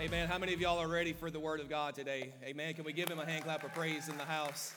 Amen. 0.00 0.28
How 0.28 0.38
many 0.38 0.54
of 0.54 0.60
y'all 0.60 0.78
are 0.78 0.86
ready 0.86 1.12
for 1.12 1.28
the 1.28 1.40
word 1.40 1.58
of 1.58 1.68
God 1.68 1.96
today? 1.96 2.32
Amen. 2.44 2.72
Can 2.72 2.84
we 2.84 2.92
give 2.92 3.08
him 3.08 3.18
a 3.18 3.26
hand 3.26 3.42
clap 3.42 3.64
of 3.64 3.74
praise 3.74 4.08
in 4.08 4.16
the 4.16 4.24
house? 4.24 4.72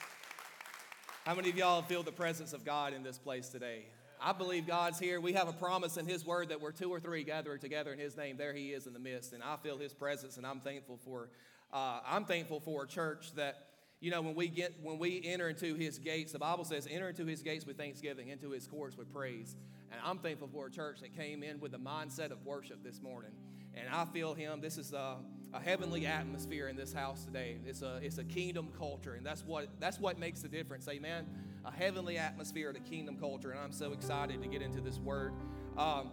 How 1.27 1.35
many 1.35 1.51
of 1.51 1.55
y'all 1.55 1.83
feel 1.83 2.01
the 2.01 2.11
presence 2.11 2.53
of 2.53 2.65
God 2.65 2.91
in 2.91 3.03
this 3.03 3.19
place 3.19 3.49
today? 3.49 3.85
I 4.19 4.31
believe 4.31 4.65
God's 4.65 4.97
here. 4.97 5.21
We 5.21 5.33
have 5.33 5.47
a 5.47 5.53
promise 5.53 5.97
in 5.97 6.07
His 6.07 6.25
Word 6.25 6.49
that 6.49 6.59
where 6.59 6.71
two 6.71 6.89
or 6.89 6.99
three 6.99 7.23
gather 7.23 7.55
together 7.59 7.93
in 7.93 7.99
His 7.99 8.17
name, 8.17 8.35
there 8.35 8.51
He 8.51 8.69
is 8.69 8.87
in 8.87 8.93
the 8.93 8.99
midst. 8.99 9.33
And 9.33 9.43
I 9.43 9.57
feel 9.57 9.77
His 9.77 9.93
presence, 9.93 10.37
and 10.37 10.45
I'm 10.45 10.59
thankful 10.59 10.97
for. 11.05 11.29
Uh, 11.71 11.99
I'm 12.03 12.25
thankful 12.25 12.59
for 12.59 12.85
a 12.85 12.87
church 12.87 13.35
that 13.35 13.67
you 13.99 14.09
know 14.09 14.23
when 14.23 14.33
we 14.33 14.47
get 14.47 14.73
when 14.81 14.97
we 14.97 15.21
enter 15.23 15.49
into 15.49 15.75
His 15.75 15.99
gates. 15.99 16.31
The 16.31 16.39
Bible 16.39 16.65
says, 16.65 16.87
"Enter 16.89 17.09
into 17.09 17.27
His 17.27 17.43
gates 17.43 17.67
with 17.67 17.77
thanksgiving, 17.77 18.29
into 18.29 18.49
His 18.49 18.65
courts 18.65 18.97
with 18.97 19.13
praise." 19.13 19.55
And 19.91 20.01
I'm 20.03 20.17
thankful 20.17 20.49
for 20.51 20.65
a 20.65 20.71
church 20.71 21.01
that 21.01 21.15
came 21.15 21.43
in 21.43 21.59
with 21.59 21.75
a 21.75 21.79
mindset 21.79 22.31
of 22.31 22.43
worship 22.43 22.83
this 22.83 22.99
morning. 23.03 23.33
And 23.75 23.89
I 23.89 24.05
feel 24.05 24.33
Him. 24.33 24.61
This 24.61 24.77
is 24.77 24.93
a, 24.93 25.17
a 25.53 25.59
heavenly 25.59 26.05
atmosphere 26.05 26.67
in 26.67 26.75
this 26.75 26.93
house 26.93 27.25
today. 27.25 27.57
It's 27.65 27.81
a 27.81 27.99
it's 28.01 28.17
a 28.17 28.23
kingdom 28.23 28.69
culture, 28.77 29.13
and 29.13 29.25
that's 29.25 29.45
what 29.45 29.69
that's 29.79 29.99
what 29.99 30.19
makes 30.19 30.41
the 30.41 30.49
difference. 30.49 30.87
Amen 30.87 31.25
a 31.65 31.71
heavenly 31.71 32.17
atmosphere, 32.17 32.69
a 32.75 32.89
kingdom 32.89 33.17
culture, 33.17 33.51
and 33.51 33.59
I'm 33.59 33.71
so 33.71 33.93
excited 33.93 34.41
to 34.41 34.47
get 34.47 34.61
into 34.61 34.81
this 34.81 34.97
word. 34.97 35.33
Um, 35.77 36.11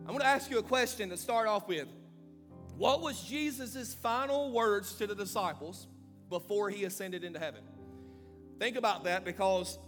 I'm 0.00 0.08
going 0.08 0.20
to 0.20 0.26
ask 0.26 0.50
you 0.50 0.58
a 0.58 0.62
question 0.62 1.10
to 1.10 1.16
start 1.16 1.48
off 1.48 1.66
with. 1.68 1.88
What 2.76 3.00
was 3.00 3.22
Jesus' 3.22 3.94
final 3.94 4.52
words 4.52 4.94
to 4.94 5.06
the 5.06 5.14
disciples 5.14 5.86
before 6.28 6.70
he 6.70 6.84
ascended 6.84 7.24
into 7.24 7.38
heaven? 7.38 7.62
Think 8.58 8.76
about 8.76 9.04
that 9.04 9.24
because 9.24 9.78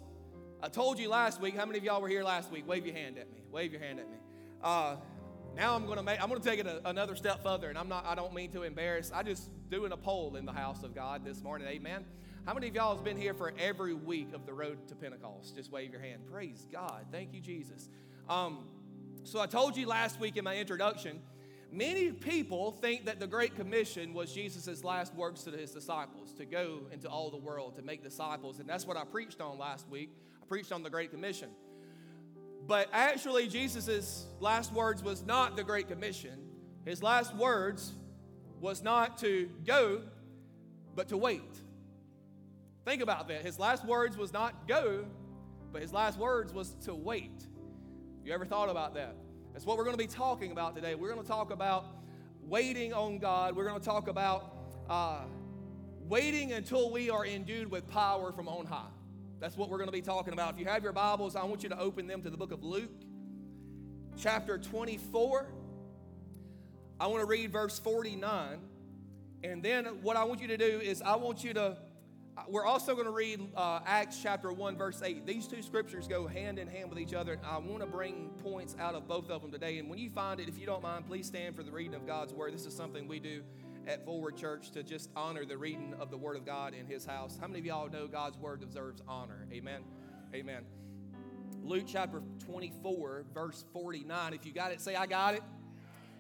I 0.63 0.69
told 0.69 0.99
you 0.99 1.09
last 1.09 1.41
week. 1.41 1.57
How 1.57 1.67
many 1.67 1.79
of 1.79 1.85
y'all 1.85 2.01
were 2.01 2.09
here 2.09 2.25
last 2.25 2.51
week? 2.51 2.67
Wave 2.67 2.87
your 2.87 2.95
hand 2.95 3.19
at 3.19 3.31
me. 3.31 3.43
Wave 3.51 3.73
your 3.73 3.81
hand 3.81 4.01
at 4.01 4.11
me. 4.11 4.17
Uh, 4.63 4.97
now 5.57 5.75
I'm 5.75 5.85
going 5.87 5.99
to 5.99 6.03
make. 6.03 6.23
I'm 6.23 6.29
going 6.29 6.41
to 6.41 6.49
take 6.49 6.61
it 6.61 6.67
a, 6.67 6.89
another 6.89 7.15
step 7.15 7.43
further, 7.43 7.69
and 7.69 7.79
I'm 7.79 7.89
not. 7.89 8.05
I 8.07 8.15
don't 8.15 8.35
mean 8.35 8.51
to 8.53 8.63
embarrass. 8.63 9.13
I 9.15 9.23
just 9.23 9.49
doing 9.71 9.93
a 9.93 9.97
poll 9.97 10.37
in 10.37 10.45
the 10.45 10.53
house 10.53 10.83
of 10.83 10.95
God 10.95 11.25
this 11.25 11.43
morning. 11.43 11.69
Amen. 11.69 12.05
How 12.47 12.53
many 12.53 12.69
of 12.69 12.75
y'all 12.75 12.95
has 12.95 13.03
been 13.03 13.17
here 13.17 13.33
for 13.33 13.55
every 13.59 13.95
week 13.95 14.35
of 14.35 14.45
the 14.45 14.53
road 14.53 14.87
to 14.89 14.95
Pentecost? 14.95 15.57
Just 15.57 15.73
wave 15.73 15.93
your 15.93 16.01
hand. 16.01 16.23
Praise 16.31 16.67
God. 16.71 17.07
Thank 17.11 17.33
you, 17.33 17.41
Jesus. 17.41 17.89
Um, 18.29 18.67
so 19.23 19.41
I 19.41 19.47
told 19.47 19.77
you 19.77 19.87
last 19.87 20.21
week 20.21 20.37
in 20.37 20.45
my 20.45 20.57
introduction, 20.57 21.23
many 21.73 22.13
people 22.13 22.73
think 22.73 23.07
that 23.07 23.19
the 23.19 23.27
Great 23.27 23.57
Commission 23.57 24.13
was 24.13 24.31
Jesus' 24.33 24.85
last 24.85 25.15
words 25.15 25.43
to 25.45 25.53
his 25.53 25.71
disciples 25.71 26.35
to 26.35 26.45
go 26.45 26.81
into 26.93 27.09
all 27.09 27.31
the 27.31 27.39
world 27.39 27.77
to 27.77 27.83
make 27.83 28.03
disciples. 28.03 28.59
And 28.59 28.69
that's 28.69 28.87
what 28.87 28.99
I 28.99 29.05
preached 29.05 29.41
on 29.41 29.59
last 29.59 29.89
week. 29.89 30.11
I 30.43 30.45
preached 30.47 30.73
on 30.73 30.83
the 30.83 30.91
Great 30.91 31.11
Commission. 31.11 31.49
But 32.67 32.89
actually, 32.93 33.49
Jesus' 33.49 34.27
last 34.41 34.73
words 34.73 35.03
was 35.03 35.25
not 35.25 35.57
the 35.57 35.65
Great 35.65 35.89
Commission. 35.89 36.39
His 36.85 37.03
last 37.03 37.35
words 37.35 37.93
was 38.61 38.83
not 38.83 39.19
to 39.19 39.51
go, 39.67 40.03
but 40.95 41.09
to 41.09 41.17
wait. 41.17 41.43
Think 42.85 43.03
about 43.03 43.29
that. 43.29 43.43
His 43.43 43.59
last 43.59 43.85
words 43.85 44.17
was 44.17 44.33
not 44.33 44.67
go, 44.67 45.05
but 45.73 45.83
his 45.83 45.93
last 45.93 46.19
words 46.19 46.53
was 46.53 46.75
to 46.85 46.95
wait. 46.95 47.47
You 48.25 48.33
ever 48.33 48.47
thought 48.47 48.71
about 48.71 48.95
that? 48.95 49.17
That's 49.53 49.67
what 49.67 49.77
we're 49.77 49.85
going 49.85 49.97
to 49.97 50.03
be 50.03 50.09
talking 50.09 50.51
about 50.51 50.75
today. 50.75 50.95
We're 50.95 51.11
going 51.13 51.23
to 51.23 51.29
talk 51.29 51.51
about 51.51 51.87
waiting 52.43 52.93
on 52.93 53.19
God. 53.19 53.55
We're 53.57 53.65
going 53.65 53.79
to 53.79 53.85
talk 53.85 54.09
about 54.09 54.57
uh, 54.89 55.21
waiting 56.09 56.53
until 56.53 56.91
we 56.91 57.11
are 57.11 57.25
endued 57.25 57.71
with 57.71 57.89
power 57.89 58.33
from 58.33 58.49
on 58.49 58.67
high. 58.67 58.89
That's 59.41 59.57
what 59.57 59.69
we're 59.69 59.79
going 59.79 59.89
to 59.89 59.93
be 59.93 60.03
talking 60.03 60.33
about. 60.33 60.55
If 60.55 60.61
you 60.61 60.67
have 60.67 60.83
your 60.83 60.93
Bibles, 60.93 61.37
I 61.37 61.45
want 61.45 61.63
you 61.63 61.69
to 61.69 61.79
open 61.79 62.07
them 62.07 62.23
to 62.23 62.31
the 62.31 62.37
book 62.37 62.53
of 62.53 62.63
Luke, 62.63 62.91
chapter 64.17 64.59
24. 64.59 65.47
I 67.01 67.07
want 67.09 67.21
to 67.21 67.27
read 67.27 67.53
verse 67.53 67.79
49. 67.79 68.59
And 69.43 69.63
then 69.63 69.87
what 70.03 70.17
I 70.17 70.25
want 70.25 70.41
you 70.41 70.49
to 70.49 70.57
do 70.57 70.81
is 70.81 71.03
I 71.03 71.17
want 71.17 71.45
you 71.45 71.53
to 71.55 71.77
we're 72.49 72.65
also 72.65 72.95
going 72.95 73.07
to 73.07 73.13
read 73.13 73.41
uh, 73.57 73.81
Acts 73.87 74.19
chapter 74.21 74.53
1, 74.53 74.77
verse 74.77 75.01
8. 75.03 75.25
These 75.25 75.47
two 75.47 75.63
scriptures 75.63 76.09
go 76.09 76.27
hand 76.27 76.59
in 76.59 76.67
hand 76.67 76.91
with 76.91 76.99
each 76.99 77.15
other. 77.15 77.35
And 77.35 77.47
I 77.47 77.59
want 77.59 77.81
to 77.81 77.87
bring 77.87 78.31
points 78.43 78.75
out 78.81 78.95
of 78.95 79.07
both 79.07 79.31
of 79.31 79.43
them 79.43 79.53
today. 79.53 79.79
And 79.79 79.89
when 79.89 80.01
you 80.01 80.11
find 80.11 80.41
it, 80.41 80.49
if 80.49 80.59
you 80.59 80.67
don't 80.67 80.83
mind, 80.83 81.07
please 81.07 81.27
stand 81.27 81.55
for 81.55 81.63
the 81.63 81.71
reading 81.71 81.95
of 81.95 82.07
God's 82.07 82.33
word. 82.33 82.53
This 82.53 82.67
is 82.67 82.75
something 82.75 83.07
we 83.07 83.21
do 83.21 83.43
at 83.87 84.05
Forward 84.05 84.37
Church 84.37 84.71
to 84.73 84.83
just 84.83 85.11
honor 85.15 85.45
the 85.45 85.57
reading 85.57 85.95
of 86.01 86.11
the 86.11 86.17
word 86.17 86.37
of 86.37 86.47
God 86.47 86.75
in 86.75 86.87
his 86.87 87.05
house. 87.05 87.39
How 87.41 87.47
many 87.47 87.61
of 87.61 87.67
y'all 87.67 87.91
know 87.91 88.07
God's 88.07 88.39
word 88.39 88.61
deserves 88.61 89.03
honor? 89.07 89.47
Amen. 89.53 89.83
Amen. 90.35 90.65
Luke 91.63 91.85
chapter 91.87 92.23
24, 92.47 93.25
verse 93.33 93.65
49. 93.73 94.35
If 94.35 94.47
you 94.47 94.53
got 94.53 94.73
it, 94.73 94.81
say, 94.81 94.95
I 94.95 95.07
got 95.07 95.35
it. 95.35 95.43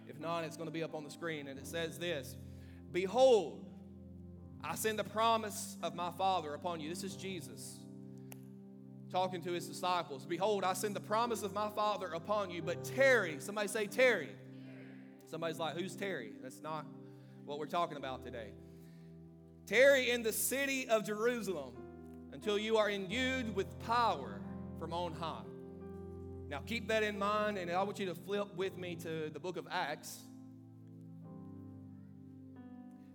If 0.08 0.20
not, 0.20 0.44
it's 0.44 0.56
going 0.56 0.68
to 0.68 0.72
be 0.72 0.82
up 0.82 0.94
on 0.94 1.04
the 1.04 1.10
screen. 1.10 1.48
And 1.48 1.58
it 1.58 1.66
says 1.66 1.98
this 1.98 2.36
Behold, 2.92 3.64
I 4.62 4.74
send 4.74 4.98
the 4.98 5.04
promise 5.04 5.76
of 5.82 5.94
my 5.94 6.10
Father 6.12 6.54
upon 6.54 6.80
you. 6.80 6.88
This 6.88 7.02
is 7.02 7.16
Jesus 7.16 7.78
talking 9.10 9.42
to 9.42 9.52
his 9.52 9.68
disciples. 9.68 10.26
Behold, 10.26 10.64
I 10.64 10.72
send 10.72 10.96
the 10.96 11.00
promise 11.00 11.42
of 11.42 11.52
my 11.52 11.70
Father 11.70 12.08
upon 12.08 12.50
you, 12.50 12.62
but 12.62 12.82
Terry, 12.84 13.36
Somebody 13.38 13.68
say, 13.68 13.86
Terry. 13.86 14.30
Somebody's 15.30 15.58
like, 15.58 15.76
who's 15.76 15.94
Terry? 15.94 16.32
That's 16.42 16.60
not 16.62 16.84
what 17.44 17.58
we're 17.58 17.66
talking 17.66 17.96
about 17.96 18.24
today. 18.24 18.52
Tarry 19.66 20.10
in 20.10 20.22
the 20.22 20.32
city 20.32 20.88
of 20.88 21.04
Jerusalem 21.04 21.72
until 22.32 22.58
you 22.58 22.76
are 22.76 22.90
endued 22.90 23.54
with 23.54 23.78
power 23.80 24.40
from 24.78 24.92
on 24.92 25.14
high. 25.14 25.42
Now, 26.48 26.60
keep 26.66 26.88
that 26.88 27.02
in 27.02 27.18
mind, 27.18 27.58
and 27.58 27.70
I 27.70 27.82
want 27.82 27.98
you 27.98 28.06
to 28.06 28.14
flip 28.14 28.54
with 28.54 28.76
me 28.76 28.96
to 28.96 29.30
the 29.32 29.40
book 29.40 29.56
of 29.56 29.66
Acts, 29.70 30.18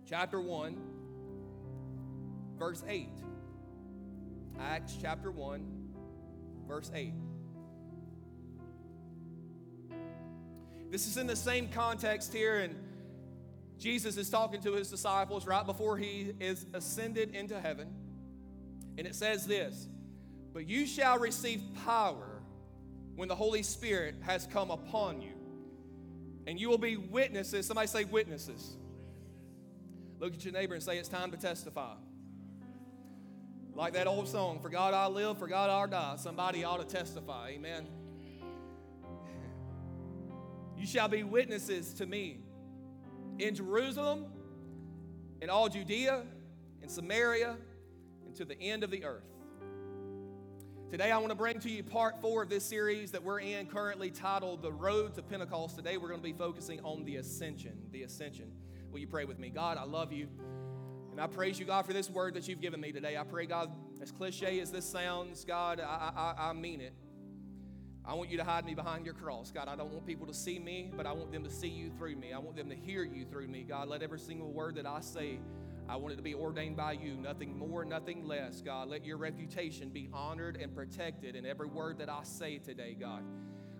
chapter 0.08 0.40
1 0.40 0.76
verse 2.60 2.84
8. 2.86 3.08
Acts 4.60 4.98
chapter 5.00 5.30
1, 5.30 5.66
verse 6.68 6.90
8. 6.94 7.14
This 10.90 11.06
is 11.06 11.16
in 11.16 11.26
the 11.26 11.34
same 11.34 11.68
context 11.68 12.34
here, 12.34 12.58
and 12.58 12.76
Jesus 13.80 14.18
is 14.18 14.28
talking 14.28 14.60
to 14.60 14.74
his 14.74 14.90
disciples 14.90 15.46
right 15.46 15.64
before 15.64 15.96
he 15.96 16.34
is 16.38 16.66
ascended 16.74 17.34
into 17.34 17.58
heaven. 17.58 17.88
And 18.98 19.06
it 19.06 19.14
says 19.14 19.46
this 19.46 19.88
But 20.52 20.68
you 20.68 20.86
shall 20.86 21.18
receive 21.18 21.62
power 21.86 22.42
when 23.16 23.26
the 23.26 23.34
Holy 23.34 23.62
Spirit 23.62 24.16
has 24.20 24.46
come 24.46 24.70
upon 24.70 25.22
you, 25.22 25.32
and 26.46 26.60
you 26.60 26.68
will 26.68 26.78
be 26.78 26.98
witnesses. 26.98 27.66
Somebody 27.66 27.88
say, 27.88 28.04
witnesses. 28.04 28.76
Look 30.18 30.34
at 30.34 30.44
your 30.44 30.52
neighbor 30.52 30.74
and 30.74 30.82
say, 30.82 30.98
It's 30.98 31.08
time 31.08 31.30
to 31.30 31.38
testify. 31.38 31.94
Like 33.74 33.94
that 33.94 34.06
old 34.06 34.28
song, 34.28 34.60
For 34.60 34.68
God 34.68 34.92
I 34.92 35.06
live, 35.06 35.38
for 35.38 35.48
God 35.48 35.70
I 35.70 35.90
die. 35.90 36.16
Somebody 36.18 36.64
ought 36.64 36.86
to 36.86 36.96
testify. 36.96 37.52
Amen. 37.52 37.86
You 40.76 40.86
shall 40.86 41.08
be 41.08 41.22
witnesses 41.22 41.94
to 41.94 42.04
me 42.04 42.40
in 43.40 43.54
Jerusalem, 43.54 44.26
in 45.40 45.48
all 45.48 45.68
Judea, 45.68 46.22
in 46.82 46.88
Samaria, 46.88 47.56
and 48.26 48.34
to 48.36 48.44
the 48.44 48.60
end 48.60 48.84
of 48.84 48.90
the 48.90 49.04
earth. 49.04 49.24
Today, 50.90 51.10
I 51.12 51.18
want 51.18 51.30
to 51.30 51.36
bring 51.36 51.60
to 51.60 51.70
you 51.70 51.82
part 51.82 52.20
four 52.20 52.42
of 52.42 52.48
this 52.48 52.64
series 52.64 53.12
that 53.12 53.22
we're 53.22 53.40
in, 53.40 53.66
currently 53.66 54.10
titled 54.10 54.60
The 54.60 54.72
Road 54.72 55.14
to 55.14 55.22
Pentecost. 55.22 55.76
Today, 55.76 55.96
we're 55.96 56.08
going 56.08 56.20
to 56.20 56.24
be 56.24 56.32
focusing 56.32 56.80
on 56.80 57.04
the 57.04 57.16
ascension. 57.16 57.78
The 57.92 58.02
ascension. 58.02 58.50
Will 58.90 58.98
you 58.98 59.06
pray 59.06 59.24
with 59.24 59.38
me? 59.38 59.50
God, 59.50 59.78
I 59.78 59.84
love 59.84 60.12
you. 60.12 60.26
And 61.12 61.20
I 61.20 61.26
praise 61.26 61.58
you, 61.58 61.64
God, 61.64 61.86
for 61.86 61.92
this 61.92 62.10
word 62.10 62.34
that 62.34 62.48
you've 62.48 62.60
given 62.60 62.80
me 62.80 62.92
today. 62.92 63.16
I 63.16 63.22
pray, 63.22 63.46
God, 63.46 63.70
as 64.02 64.10
cliche 64.10 64.58
as 64.60 64.72
this 64.72 64.84
sounds, 64.84 65.44
God, 65.44 65.80
I, 65.80 66.34
I, 66.36 66.50
I 66.50 66.52
mean 66.52 66.80
it. 66.80 66.92
I 68.04 68.14
want 68.14 68.30
you 68.30 68.38
to 68.38 68.44
hide 68.44 68.64
me 68.64 68.74
behind 68.74 69.04
your 69.04 69.14
cross. 69.14 69.50
God, 69.50 69.68
I 69.68 69.76
don't 69.76 69.92
want 69.92 70.06
people 70.06 70.26
to 70.26 70.34
see 70.34 70.58
me, 70.58 70.90
but 70.96 71.06
I 71.06 71.12
want 71.12 71.32
them 71.32 71.44
to 71.44 71.50
see 71.50 71.68
you 71.68 71.90
through 71.90 72.16
me. 72.16 72.32
I 72.32 72.38
want 72.38 72.56
them 72.56 72.68
to 72.70 72.74
hear 72.74 73.04
you 73.04 73.24
through 73.24 73.48
me. 73.48 73.62
God, 73.62 73.88
let 73.88 74.02
every 74.02 74.18
single 74.18 74.50
word 74.50 74.76
that 74.76 74.86
I 74.86 75.00
say, 75.00 75.38
I 75.88 75.96
want 75.96 76.12
it 76.14 76.16
to 76.16 76.22
be 76.22 76.34
ordained 76.34 76.76
by 76.76 76.92
you. 76.92 77.16
Nothing 77.16 77.58
more, 77.58 77.84
nothing 77.84 78.24
less, 78.24 78.62
God. 78.62 78.88
Let 78.88 79.04
your 79.04 79.16
reputation 79.16 79.90
be 79.90 80.08
honored 80.12 80.56
and 80.56 80.74
protected 80.74 81.36
in 81.36 81.44
every 81.44 81.66
word 81.66 81.98
that 81.98 82.08
I 82.08 82.20
say 82.22 82.58
today, 82.58 82.96
God. 82.98 83.22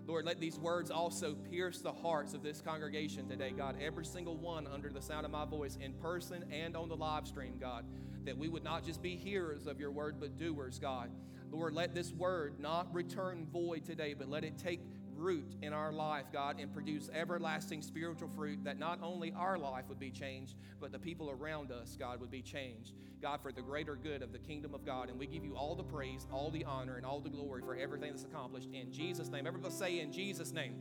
Lord, 0.07 0.25
let 0.25 0.39
these 0.39 0.59
words 0.59 0.91
also 0.91 1.35
pierce 1.35 1.79
the 1.79 1.91
hearts 1.91 2.33
of 2.33 2.43
this 2.43 2.61
congregation 2.61 3.29
today, 3.29 3.51
God. 3.51 3.77
Every 3.81 4.05
single 4.05 4.35
one 4.35 4.67
under 4.67 4.89
the 4.89 5.01
sound 5.01 5.25
of 5.25 5.31
my 5.31 5.45
voice, 5.45 5.77
in 5.79 5.93
person 5.93 6.43
and 6.51 6.75
on 6.75 6.89
the 6.89 6.97
live 6.97 7.27
stream, 7.27 7.53
God. 7.59 7.85
That 8.25 8.37
we 8.37 8.49
would 8.49 8.63
not 8.63 8.83
just 8.83 9.01
be 9.01 9.15
hearers 9.15 9.67
of 9.67 9.79
your 9.79 9.91
word, 9.91 10.17
but 10.19 10.37
doers, 10.37 10.79
God. 10.79 11.09
Lord, 11.51 11.73
let 11.73 11.93
this 11.93 12.11
word 12.13 12.59
not 12.59 12.93
return 12.93 13.47
void 13.51 13.85
today, 13.85 14.13
but 14.13 14.29
let 14.29 14.43
it 14.43 14.57
take 14.57 14.79
root 15.15 15.53
in 15.61 15.73
our 15.73 15.91
life, 15.91 16.25
God, 16.33 16.59
and 16.59 16.73
produce 16.73 17.09
everlasting 17.13 17.81
spiritual 17.81 18.29
fruit 18.29 18.63
that 18.63 18.79
not 18.79 18.99
only 19.03 19.33
our 19.37 19.57
life 19.57 19.85
would 19.89 19.99
be 19.99 20.09
changed, 20.09 20.55
but 20.79 20.91
the 20.91 20.99
people 20.99 21.29
around 21.29 21.71
us, 21.71 21.95
God, 21.99 22.19
would 22.21 22.31
be 22.31 22.41
changed. 22.41 22.93
God, 23.21 23.41
for 23.41 23.51
the 23.51 23.61
greater 23.61 23.95
good 23.95 24.23
of 24.23 24.31
the 24.31 24.39
kingdom 24.39 24.73
of 24.73 24.85
God. 24.85 25.09
And 25.09 25.19
we 25.19 25.27
give 25.27 25.45
you 25.45 25.55
all 25.55 25.75
the 25.75 25.83
praise, 25.83 26.25
all 26.31 26.49
the 26.49 26.65
honor, 26.65 26.95
and 26.97 27.05
all 27.05 27.19
the 27.19 27.29
glory 27.29 27.61
for 27.61 27.75
everything 27.75 28.11
that's 28.11 28.23
accomplished 28.23 28.69
in 28.73 28.91
Jesus' 28.91 29.29
name. 29.29 29.45
Everybody 29.45 29.73
say 29.73 29.99
in 29.99 30.11
Jesus' 30.11 30.51
name 30.53 30.75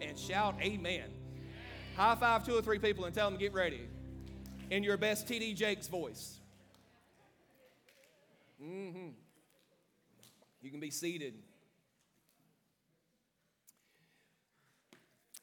and 0.00 0.18
shout 0.18 0.54
amen. 0.62 1.10
High 1.96 2.14
five 2.14 2.46
two 2.46 2.56
or 2.56 2.62
three 2.62 2.78
people 2.78 3.04
and 3.04 3.14
tell 3.14 3.28
them 3.28 3.38
get 3.38 3.52
ready. 3.52 3.88
in 4.70 4.82
your 4.82 4.96
best 4.96 5.26
TD 5.28 5.54
Jakes 5.54 5.86
voice. 5.88 6.40
Mm-hmm. 8.62 9.08
You 10.62 10.70
can 10.70 10.80
be 10.80 10.90
seated. 10.90 11.34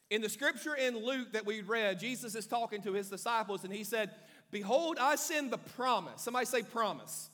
In 0.10 0.22
the 0.22 0.30
scripture 0.30 0.74
in 0.74 1.06
Luke 1.06 1.34
that 1.34 1.46
we 1.46 1.62
read, 1.62 2.00
Jesus 2.00 2.34
is 2.34 2.48
talking 2.48 2.82
to 2.84 2.94
his 2.94 3.10
disciples 3.10 3.64
and 3.64 3.72
he 3.72 3.84
said, 3.84 4.10
Behold, 4.50 4.98
I 5.00 5.16
send 5.16 5.52
the 5.52 5.58
promise. 5.58 6.22
Somebody 6.24 6.46
say 6.46 6.64
promise. 6.64 7.30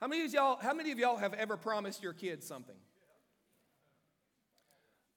How 0.00 0.06
many 0.06 0.24
of 0.24 0.32
y'all, 0.32 0.58
how 0.60 0.74
many 0.74 0.92
of 0.92 0.98
y'all 0.98 1.16
have 1.16 1.34
ever 1.34 1.56
promised 1.56 2.02
your 2.02 2.12
kids 2.12 2.46
something? 2.46 2.76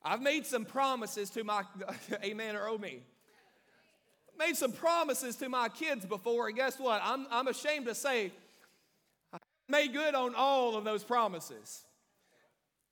I've 0.03 0.21
made 0.21 0.45
some 0.45 0.65
promises 0.65 1.29
to 1.31 1.43
my, 1.43 1.63
amen 2.23 2.55
or 2.55 2.67
oh 2.67 2.77
me. 2.77 3.01
Made 4.37 4.55
some 4.55 4.71
promises 4.71 5.35
to 5.37 5.49
my 5.49 5.69
kids 5.69 6.05
before, 6.05 6.47
and 6.47 6.55
guess 6.55 6.79
what? 6.79 7.01
I'm, 7.03 7.25
I'm 7.31 7.47
ashamed 7.47 7.85
to 7.87 7.95
say 7.95 8.31
made 9.67 9.93
good 9.93 10.15
on 10.15 10.35
all 10.35 10.75
of 10.75 10.83
those 10.83 11.03
promises. 11.03 11.85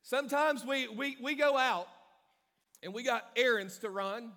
Sometimes 0.02 0.66
we, 0.66 0.88
we, 0.88 1.18
we 1.22 1.36
go 1.36 1.58
out 1.58 1.88
and 2.82 2.94
we 2.94 3.04
got 3.04 3.30
errands 3.36 3.78
to 3.80 3.90
run. 3.90 4.32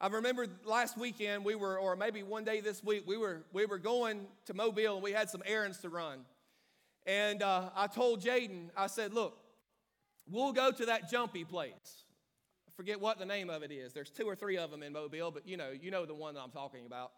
I 0.00 0.06
remember 0.06 0.46
last 0.64 0.96
weekend 0.96 1.44
we 1.44 1.54
were, 1.54 1.78
or 1.78 1.96
maybe 1.96 2.22
one 2.22 2.44
day 2.44 2.60
this 2.60 2.82
week, 2.82 3.04
we 3.06 3.18
were, 3.18 3.42
we 3.52 3.66
were 3.66 3.78
going 3.78 4.26
to 4.46 4.54
Mobile 4.54 4.94
and 4.94 5.02
we 5.02 5.12
had 5.12 5.28
some 5.28 5.42
errands 5.44 5.78
to 5.78 5.90
run. 5.90 6.20
And 7.06 7.42
uh, 7.42 7.70
I 7.76 7.86
told 7.86 8.22
Jaden, 8.22 8.70
I 8.76 8.86
said, 8.86 9.12
look, 9.12 9.36
we'll 10.30 10.52
go 10.52 10.70
to 10.70 10.86
that 10.86 11.10
jumpy 11.10 11.44
place. 11.44 12.04
I 12.66 12.70
forget 12.74 13.00
what 13.00 13.18
the 13.18 13.26
name 13.26 13.50
of 13.50 13.62
it 13.62 13.70
is. 13.70 13.92
There's 13.92 14.10
two 14.10 14.24
or 14.24 14.34
three 14.34 14.56
of 14.56 14.70
them 14.70 14.82
in 14.82 14.92
Mobile, 14.92 15.30
but 15.30 15.46
you 15.46 15.58
know, 15.58 15.70
you 15.78 15.90
know 15.90 16.06
the 16.06 16.14
one 16.14 16.34
that 16.34 16.40
I'm 16.40 16.50
talking 16.50 16.86
about. 16.86 17.12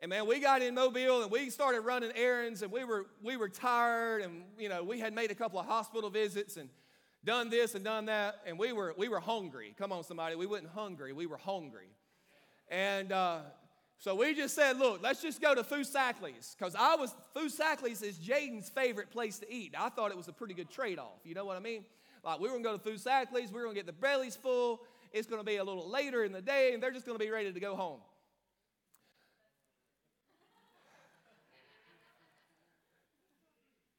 And 0.00 0.10
man, 0.10 0.26
we 0.26 0.40
got 0.40 0.62
in 0.62 0.74
Mobile 0.74 1.22
and 1.22 1.30
we 1.30 1.50
started 1.50 1.80
running 1.80 2.12
errands 2.14 2.62
and 2.62 2.70
we 2.70 2.84
were 2.84 3.06
we 3.22 3.36
were 3.36 3.48
tired 3.48 4.22
and 4.22 4.42
you 4.58 4.68
know, 4.68 4.82
we 4.82 5.00
had 5.00 5.14
made 5.14 5.30
a 5.30 5.34
couple 5.34 5.58
of 5.58 5.66
hospital 5.66 6.10
visits 6.10 6.56
and 6.56 6.68
done 7.26 7.50
this 7.50 7.74
and 7.74 7.84
done 7.84 8.06
that, 8.06 8.36
and 8.46 8.56
we 8.58 8.72
were, 8.72 8.94
we 8.96 9.08
were 9.08 9.18
hungry. 9.18 9.74
Come 9.76 9.90
on, 9.92 10.04
somebody. 10.04 10.36
We 10.36 10.46
weren't 10.46 10.68
hungry, 10.68 11.12
we 11.12 11.26
were 11.26 11.36
hungry. 11.36 11.88
And 12.68 13.12
uh, 13.12 13.40
so 13.98 14.14
we 14.14 14.32
just 14.32 14.54
said, 14.54 14.78
look, 14.78 15.02
let's 15.02 15.20
just 15.20 15.42
go 15.42 15.54
to 15.54 15.62
Foosackly's. 15.62 16.54
Because 16.56 16.74
I 16.78 16.94
was, 16.94 17.14
Foosackly's 17.34 18.00
is 18.02 18.16
Jaden's 18.18 18.68
favorite 18.70 19.10
place 19.10 19.38
to 19.40 19.52
eat. 19.52 19.74
I 19.76 19.88
thought 19.88 20.10
it 20.10 20.16
was 20.16 20.28
a 20.28 20.32
pretty 20.32 20.54
good 20.54 20.70
trade 20.70 20.98
off. 20.98 21.20
You 21.24 21.34
know 21.34 21.44
what 21.44 21.56
I 21.56 21.60
mean? 21.60 21.84
Like, 22.24 22.40
we 22.40 22.48
were 22.48 22.58
going 22.58 22.78
to 22.78 22.84
go 22.84 22.90
to 22.92 22.98
Foosackly's, 22.98 23.50
we 23.50 23.56
were 23.56 23.64
going 23.64 23.74
to 23.74 23.82
get 23.82 23.86
the 23.86 23.92
bellies 23.92 24.36
full. 24.36 24.80
It's 25.12 25.26
going 25.26 25.40
to 25.40 25.46
be 25.46 25.56
a 25.56 25.64
little 25.64 25.88
later 25.88 26.24
in 26.24 26.32
the 26.32 26.42
day, 26.42 26.72
and 26.74 26.82
they're 26.82 26.90
just 26.92 27.06
going 27.06 27.18
to 27.18 27.24
be 27.24 27.30
ready 27.30 27.52
to 27.52 27.60
go 27.60 27.74
home. 27.74 28.00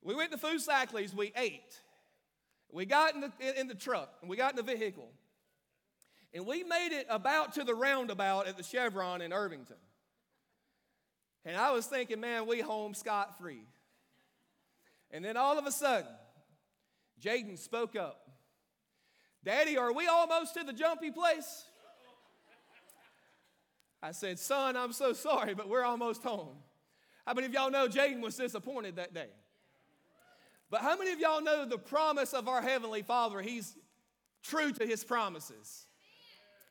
We 0.07 0.15
went 0.15 0.31
to 0.31 0.37
Foosackly's, 0.37 1.13
we 1.13 1.33
ate. 1.35 1.81
We 2.71 2.85
got 2.85 3.13
in 3.13 3.19
the, 3.19 3.59
in 3.59 3.67
the 3.67 3.75
truck 3.75 4.09
and 4.21 4.29
we 4.29 4.37
got 4.37 4.51
in 4.51 4.55
the 4.55 4.63
vehicle. 4.63 5.09
And 6.33 6.45
we 6.45 6.63
made 6.63 6.93
it 6.93 7.07
about 7.09 7.55
to 7.55 7.65
the 7.65 7.75
roundabout 7.75 8.47
at 8.47 8.55
the 8.55 8.63
Chevron 8.63 9.21
in 9.21 9.33
Irvington. 9.33 9.75
And 11.43 11.57
I 11.57 11.71
was 11.71 11.87
thinking, 11.87 12.21
man, 12.21 12.47
we 12.47 12.61
home 12.61 12.93
scot 12.93 13.37
free. 13.37 13.65
And 15.11 15.25
then 15.25 15.35
all 15.35 15.59
of 15.59 15.65
a 15.65 15.73
sudden, 15.73 16.09
Jaden 17.21 17.57
spoke 17.57 17.97
up 17.97 18.21
Daddy, 19.43 19.77
are 19.77 19.91
we 19.91 20.07
almost 20.07 20.53
to 20.53 20.63
the 20.63 20.73
jumpy 20.73 21.11
place? 21.11 21.65
I 24.01 24.13
said, 24.13 24.39
Son, 24.39 24.77
I'm 24.77 24.93
so 24.93 25.11
sorry, 25.11 25.53
but 25.53 25.67
we're 25.67 25.83
almost 25.83 26.23
home. 26.23 26.55
How 27.25 27.33
many 27.33 27.47
of 27.47 27.53
y'all 27.53 27.71
know 27.71 27.89
Jaden 27.89 28.21
was 28.21 28.37
disappointed 28.37 28.95
that 28.95 29.13
day? 29.13 29.27
But 30.69 30.81
how 30.81 30.97
many 30.97 31.11
of 31.11 31.19
y'all 31.19 31.41
know 31.41 31.65
the 31.65 31.77
promise 31.77 32.33
of 32.33 32.47
our 32.47 32.61
Heavenly 32.61 33.01
Father? 33.01 33.41
He's 33.41 33.75
true 34.43 34.71
to 34.73 34.85
His 34.85 35.03
promises. 35.03 35.85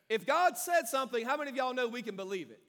If 0.09 0.27
God 0.27 0.57
said 0.57 0.87
something, 0.87 1.25
how 1.25 1.37
many 1.37 1.51
of 1.51 1.57
y'all 1.57 1.75
know 1.75 1.89
we 1.89 2.03
can 2.03 2.17
believe 2.17 2.51
it? 2.51 2.61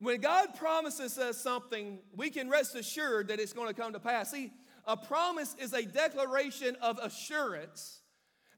When 0.00 0.20
God 0.20 0.54
promises 0.56 1.16
us 1.18 1.40
something, 1.40 2.00
we 2.14 2.28
can 2.28 2.50
rest 2.50 2.74
assured 2.74 3.28
that 3.28 3.40
it's 3.40 3.52
going 3.52 3.68
to 3.68 3.74
come 3.74 3.92
to 3.92 4.00
pass. 4.00 4.32
See, 4.32 4.52
a 4.86 4.96
promise 4.96 5.54
is 5.58 5.72
a 5.72 5.82
declaration 5.82 6.76
of 6.82 6.98
assurance 7.02 8.00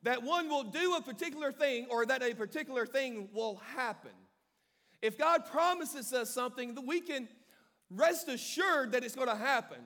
that 0.03 0.23
one 0.23 0.49
will 0.49 0.65
do 0.65 0.97
a 0.97 1.03
particular 1.03 1.53
thing 1.53 1.87
or 1.91 2.07
that 2.07 2.23
a 2.23 2.35
particular 2.35 2.87
thing 2.87 3.29
will 3.33 3.61
happen. 3.77 4.11
If 5.03 5.19
God 5.19 5.45
promises 5.47 6.13
us 6.13 6.33
something, 6.33 6.77
we 6.87 7.01
can 7.01 7.29
rest 7.91 8.29
assured 8.29 8.93
that 8.93 9.05
it's 9.05 9.15
going 9.15 9.29
to 9.29 9.37
happen. 9.37 9.79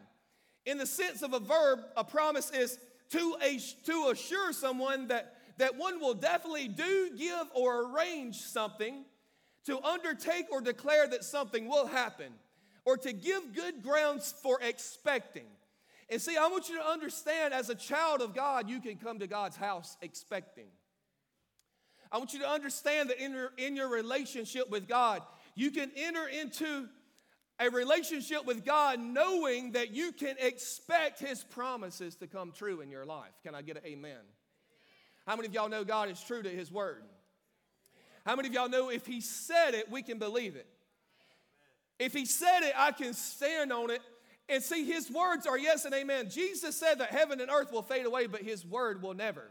In 0.70 0.78
the 0.78 0.86
sense 0.86 1.22
of 1.22 1.32
a 1.32 1.40
verb, 1.40 1.80
a 1.96 2.04
promise 2.04 2.48
is 2.52 2.78
to, 3.10 3.36
to 3.86 4.10
assure 4.12 4.52
someone 4.52 5.08
that, 5.08 5.34
that 5.58 5.76
one 5.76 5.98
will 5.98 6.14
definitely 6.14 6.68
do, 6.68 7.10
give, 7.18 7.48
or 7.56 7.92
arrange 7.92 8.36
something, 8.36 9.04
to 9.66 9.82
undertake 9.82 10.46
or 10.52 10.60
declare 10.60 11.08
that 11.08 11.24
something 11.24 11.68
will 11.68 11.88
happen, 11.88 12.32
or 12.84 12.96
to 12.98 13.12
give 13.12 13.52
good 13.52 13.82
grounds 13.82 14.32
for 14.44 14.60
expecting. 14.62 15.46
And 16.08 16.22
see, 16.22 16.36
I 16.36 16.46
want 16.46 16.68
you 16.68 16.76
to 16.76 16.86
understand 16.86 17.52
as 17.52 17.68
a 17.68 17.74
child 17.74 18.20
of 18.20 18.32
God, 18.32 18.70
you 18.70 18.80
can 18.80 18.94
come 18.94 19.18
to 19.18 19.26
God's 19.26 19.56
house 19.56 19.96
expecting. 20.02 20.68
I 22.12 22.18
want 22.18 22.32
you 22.32 22.38
to 22.38 22.48
understand 22.48 23.10
that 23.10 23.18
in 23.18 23.32
your, 23.32 23.50
in 23.56 23.74
your 23.74 23.88
relationship 23.88 24.70
with 24.70 24.86
God, 24.86 25.22
you 25.56 25.72
can 25.72 25.90
enter 25.96 26.28
into 26.28 26.86
a 27.60 27.68
relationship 27.68 28.46
with 28.46 28.64
God 28.64 28.98
knowing 28.98 29.72
that 29.72 29.90
you 29.90 30.12
can 30.12 30.36
expect 30.40 31.20
His 31.20 31.44
promises 31.44 32.16
to 32.16 32.26
come 32.26 32.52
true 32.52 32.80
in 32.80 32.90
your 32.90 33.04
life. 33.04 33.32
Can 33.44 33.54
I 33.54 33.62
get 33.62 33.76
an 33.76 33.82
amen? 33.84 34.18
How 35.26 35.36
many 35.36 35.48
of 35.48 35.54
y'all 35.54 35.68
know 35.68 35.84
God 35.84 36.10
is 36.10 36.20
true 36.20 36.42
to 36.42 36.48
His 36.48 36.72
word? 36.72 37.02
How 38.24 38.34
many 38.34 38.48
of 38.48 38.54
y'all 38.54 38.70
know 38.70 38.90
if 38.90 39.06
He 39.06 39.20
said 39.20 39.74
it, 39.74 39.90
we 39.90 40.02
can 40.02 40.18
believe 40.18 40.56
it? 40.56 40.66
If 41.98 42.14
He 42.14 42.24
said 42.24 42.60
it, 42.62 42.72
I 42.76 42.92
can 42.92 43.12
stand 43.12 43.72
on 43.72 43.90
it. 43.90 44.00
And 44.48 44.62
see, 44.62 44.84
His 44.86 45.10
words 45.10 45.46
are 45.46 45.58
yes 45.58 45.84
and 45.84 45.94
amen. 45.94 46.30
Jesus 46.30 46.76
said 46.76 46.98
that 46.98 47.10
heaven 47.10 47.40
and 47.40 47.50
earth 47.50 47.72
will 47.72 47.82
fade 47.82 48.06
away, 48.06 48.26
but 48.26 48.40
His 48.40 48.64
word 48.64 49.02
will 49.02 49.14
never. 49.14 49.50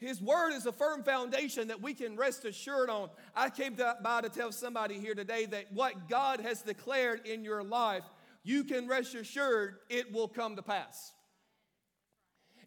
His 0.00 0.22
word 0.22 0.52
is 0.52 0.64
a 0.64 0.72
firm 0.72 1.04
foundation 1.04 1.68
that 1.68 1.82
we 1.82 1.92
can 1.92 2.16
rest 2.16 2.46
assured 2.46 2.88
on. 2.88 3.10
I 3.36 3.50
came 3.50 3.76
by 4.02 4.22
to 4.22 4.30
tell 4.30 4.50
somebody 4.50 4.98
here 4.98 5.14
today 5.14 5.44
that 5.46 5.70
what 5.72 6.08
God 6.08 6.40
has 6.40 6.62
declared 6.62 7.26
in 7.26 7.44
your 7.44 7.62
life, 7.62 8.04
you 8.42 8.64
can 8.64 8.88
rest 8.88 9.14
assured 9.14 9.76
it 9.90 10.10
will 10.10 10.26
come 10.28 10.56
to 10.56 10.62
pass. 10.62 11.12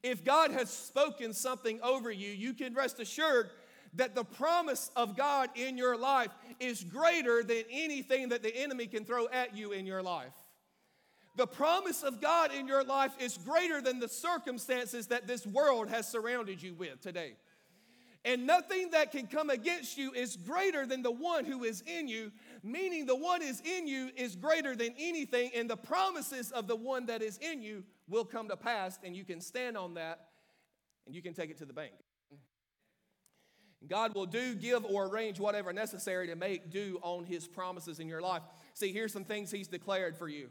If 0.04 0.24
God 0.24 0.52
has 0.52 0.70
spoken 0.70 1.34
something 1.34 1.80
over 1.82 2.12
you, 2.12 2.30
you 2.30 2.54
can 2.54 2.76
rest 2.76 3.00
assured 3.00 3.50
that 3.96 4.14
the 4.14 4.24
promise 4.24 4.92
of 4.96 5.18
God 5.18 5.50
in 5.56 5.76
your 5.76 5.98
life 5.98 6.32
is 6.60 6.84
greater 6.84 7.44
than 7.44 7.64
anything 7.72 8.30
that 8.30 8.44
the 8.44 8.56
enemy 8.56 8.86
can 8.86 9.06
throw 9.06 9.28
at 9.30 9.56
you 9.56 9.72
in 9.72 9.88
your 9.88 10.04
life. 10.04 10.34
The 11.36 11.48
promise 11.48 12.04
of 12.04 12.22
God 12.22 12.54
in 12.54 12.68
your 12.68 12.84
life 12.84 13.12
is 13.20 13.38
greater 13.38 13.82
than 13.82 14.00
the 14.00 14.08
circumstances 14.08 15.08
that 15.08 15.28
this 15.28 15.48
world 15.48 15.90
has 15.90 16.08
surrounded 16.08 16.62
you 16.62 16.76
with 16.76 17.02
today. 17.02 17.34
And 18.26 18.48
nothing 18.48 18.92
that 18.92 19.12
can 19.12 19.28
come 19.28 19.50
against 19.50 19.98
you 19.98 20.14
is 20.14 20.38
greater 20.38 20.86
than 20.86 21.02
the 21.02 21.12
one 21.12 21.44
who 21.44 21.64
is 21.64 21.82
in 21.86 22.08
you, 22.08 22.32
meaning 22.62 23.06
the 23.06 23.16
one 23.16 23.42
is 23.42 23.62
in 23.62 23.86
you 23.86 24.12
is 24.16 24.36
greater 24.36 24.76
than 24.76 24.94
anything, 24.98 25.52
and 25.54 25.70
the 25.70 25.76
promises 25.76 26.52
of 26.52 26.68
the 26.68 26.76
one 26.76 27.08
that 27.08 27.22
is 27.22 27.38
in 27.40 27.62
you 27.62 27.84
will 28.08 28.24
come 28.24 28.48
to 28.48 28.56
pass, 28.56 28.98
and 29.04 29.16
you 29.16 29.26
can 29.26 29.42
stand 29.42 29.76
on 29.76 29.96
that 29.96 30.28
and 31.06 31.14
you 31.14 31.22
can 31.22 31.34
take 31.34 31.50
it 31.50 31.58
to 31.58 31.66
the 31.66 31.74
bank. 31.74 31.92
God 33.88 34.16
will 34.16 34.26
do, 34.26 34.56
give, 34.56 34.86
or 34.86 35.08
arrange 35.08 35.40
whatever 35.40 35.74
necessary 35.74 36.28
to 36.28 36.36
make 36.36 36.70
do 36.70 37.00
on 37.02 37.26
his 37.26 37.48
promises 37.48 38.00
in 38.00 38.08
your 38.08 38.22
life. 38.22 38.42
See, 38.74 38.94
here's 38.94 39.12
some 39.12 39.26
things 39.26 39.52
he's 39.52 39.68
declared 39.68 40.16
for 40.16 40.30
you. 40.30 40.50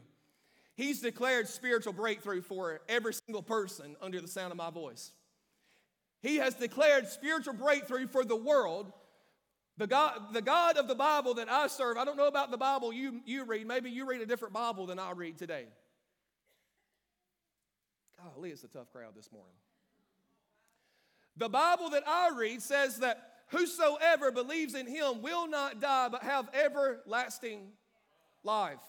He's 0.75 1.01
declared 1.01 1.47
spiritual 1.47 1.93
breakthrough 1.93 2.41
for 2.41 2.81
every 2.89 3.13
single 3.13 3.43
person 3.43 3.95
under 4.01 4.19
the 4.19 4.27
sound 4.27 4.51
of 4.51 4.57
my 4.57 4.71
voice. 4.71 5.11
He 6.21 6.37
has 6.37 6.55
declared 6.55 7.07
spiritual 7.07 7.53
breakthrough 7.53 8.07
for 8.07 8.23
the 8.23 8.35
world. 8.35 8.91
The 9.77 9.87
God, 9.87 10.33
the 10.33 10.41
God 10.41 10.77
of 10.77 10.87
the 10.87 10.95
Bible 10.95 11.33
that 11.35 11.49
I 11.49 11.67
serve, 11.67 11.97
I 11.97 12.05
don't 12.05 12.17
know 12.17 12.27
about 12.27 12.51
the 12.51 12.57
Bible 12.57 12.93
you, 12.93 13.21
you 13.25 13.43
read. 13.43 13.67
Maybe 13.67 13.89
you 13.89 14.07
read 14.07 14.21
a 14.21 14.25
different 14.25 14.53
Bible 14.53 14.85
than 14.85 14.99
I 14.99 15.11
read 15.11 15.37
today. 15.37 15.65
Golly, 18.17 18.51
it's 18.51 18.63
a 18.63 18.67
tough 18.67 18.91
crowd 18.91 19.15
this 19.15 19.31
morning. 19.31 19.53
The 21.37 21.49
Bible 21.49 21.89
that 21.89 22.03
I 22.07 22.31
read 22.35 22.61
says 22.61 22.97
that 22.97 23.31
whosoever 23.47 24.31
believes 24.31 24.75
in 24.75 24.87
him 24.87 25.21
will 25.21 25.47
not 25.47 25.81
die 25.81 26.09
but 26.09 26.23
have 26.23 26.49
everlasting 26.53 27.69
life. 28.43 28.79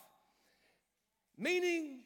Meaning, 1.36 2.00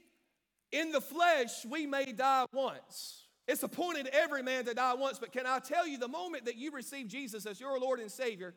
in 0.72 0.92
the 0.92 1.00
flesh, 1.00 1.64
we 1.64 1.86
may 1.86 2.12
die 2.12 2.46
once. 2.52 3.24
It's 3.46 3.62
appointed 3.62 4.08
every 4.08 4.42
man 4.42 4.66
to 4.66 4.74
die 4.74 4.94
once, 4.94 5.18
but 5.18 5.32
can 5.32 5.46
I 5.46 5.58
tell 5.58 5.86
you, 5.86 5.98
the 5.98 6.08
moment 6.08 6.44
that 6.44 6.56
you 6.56 6.70
receive 6.70 7.08
Jesus 7.08 7.46
as 7.46 7.58
your 7.58 7.78
Lord 7.80 8.00
and 8.00 8.10
Savior, 8.10 8.54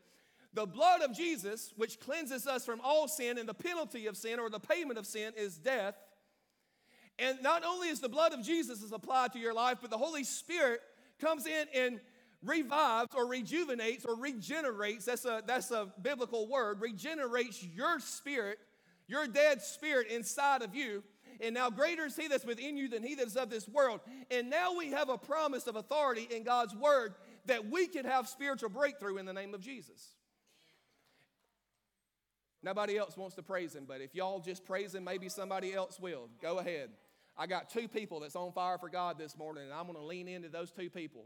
The 0.54 0.66
blood 0.66 1.02
of 1.02 1.14
Jesus, 1.14 1.74
which 1.78 2.00
cleanses 2.00 2.46
us 2.46 2.66
from 2.66 2.82
all 2.84 3.08
sin, 3.08 3.38
and 3.38 3.48
the 3.48 3.54
penalty 3.54 4.08
of 4.08 4.18
sin 4.18 4.40
or 4.40 4.50
the 4.50 4.60
payment 4.60 5.00
of 5.00 5.06
sin 5.06 5.34
is 5.38 5.58
death. 5.58 5.96
And 7.18 7.42
not 7.42 7.64
only 7.64 7.88
is 7.88 8.02
the 8.02 8.10
blood 8.10 8.34
of 8.34 8.44
Jesus 8.44 8.82
is 8.82 8.92
applied 8.92 9.32
to 9.34 9.40
your 9.40 9.54
life, 9.54 9.78
but 9.80 9.90
the 9.90 9.98
Holy 9.98 10.24
Spirit 10.24 10.82
comes 11.20 11.46
in 11.46 11.68
and 11.74 12.00
revives 12.44 13.14
or 13.16 13.28
rejuvenates 13.28 14.04
or 14.06 14.16
regenerates. 14.16 15.06
That's 15.06 15.24
a, 15.26 15.42
that's 15.46 15.72
a 15.72 15.88
biblical 16.02 16.50
word. 16.50 16.82
Regenerates 16.82 17.64
your 17.64 18.00
spirit, 18.00 18.58
your 19.12 19.28
dead 19.28 19.62
spirit 19.62 20.08
inside 20.08 20.62
of 20.62 20.74
you. 20.74 21.04
And 21.42 21.54
now 21.54 21.70
greater 21.70 22.06
is 22.06 22.16
he 22.16 22.28
that's 22.28 22.46
within 22.46 22.78
you 22.78 22.88
than 22.88 23.04
he 23.04 23.16
that 23.16 23.28
is 23.28 23.36
of 23.36 23.50
this 23.50 23.68
world. 23.68 24.00
And 24.30 24.50
now 24.50 24.76
we 24.78 24.92
have 24.92 25.10
a 25.10 25.18
promise 25.18 25.68
of 25.68 25.76
authority 25.76 26.28
in 26.32 26.44
God's 26.44 26.76
word 26.76 27.16
that 27.46 27.70
we 27.70 27.88
can 27.88 28.06
have 28.06 28.28
spiritual 28.28 28.70
breakthrough 28.70 29.18
in 29.18 29.26
the 29.26 29.34
name 29.34 29.54
of 29.54 29.62
Jesus. 29.62 30.16
Nobody 32.64 32.98
else 32.98 33.18
wants 33.18 33.36
to 33.36 33.44
praise 33.44 33.76
him, 33.76 33.86
but 33.88 34.02
if 34.02 34.14
y'all 34.14 34.40
just 34.40 34.66
praise 34.66 34.94
him, 34.94 35.04
maybe 35.04 35.30
somebody 35.30 35.74
else 35.74 36.00
will. 36.00 36.30
Go 36.42 36.60
ahead. 36.60 36.92
I 37.36 37.48
got 37.48 37.70
two 37.70 37.88
people 37.88 38.20
that's 38.20 38.36
on 38.36 38.52
fire 38.52 38.78
for 38.78 38.88
God 38.88 39.18
this 39.18 39.36
morning, 39.36 39.64
and 39.64 39.74
I'm 39.74 39.86
going 39.88 39.98
to 39.98 40.06
lean 40.06 40.28
into 40.28 40.48
those 40.48 40.72
two 40.72 40.92
people. 40.92 41.26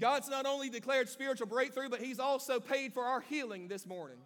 God's 0.00 0.28
not 0.28 0.44
only 0.44 0.70
declared 0.70 1.08
spiritual 1.08 1.46
breakthrough, 1.46 1.88
but 1.88 2.00
He's 2.00 2.18
also 2.18 2.58
paid 2.58 2.92
for 2.92 3.04
our 3.04 3.20
healing 3.20 3.68
this 3.68 3.86
morning. 3.86 4.18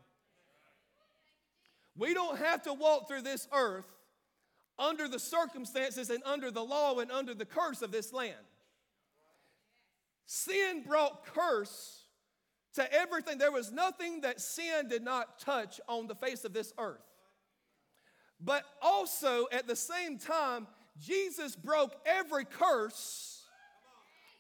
We 1.97 2.15
don't 2.15 2.39
have 2.39 2.63
to 2.63 2.73
walk 2.73 3.09
through 3.09 3.23
this 3.23 3.49
earth 3.53 3.87
under 4.79 5.09
the 5.09 5.19
circumstances 5.19 6.11
and 6.11 6.23
under 6.25 6.51
the 6.51 6.65
law 6.65 6.99
and 6.99 7.11
under 7.11 7.35
the 7.35 7.45
curse 7.45 7.83
of 7.83 7.93
this 7.93 8.13
land. 8.13 8.35
Sin 10.25 10.83
brought 10.87 11.27
curse 11.27 12.03
to 12.75 12.93
everything. 12.93 13.39
There 13.39 13.53
was 13.53 13.71
nothing 13.71 14.23
that 14.23 14.41
sin 14.41 14.89
did 14.89 15.03
not 15.03 15.39
touch 15.39 15.81
on 15.89 16.07
the 16.07 16.15
face 16.15 16.45
of 16.45 16.53
this 16.53 16.73
earth. 16.79 17.05
But 18.41 18.65
also 18.81 19.47
at 19.53 19.67
the 19.69 19.77
same 19.77 20.19
time, 20.19 20.67
Jesus 20.99 21.55
broke 21.55 21.95
every 22.07 22.45
curse 22.45 23.43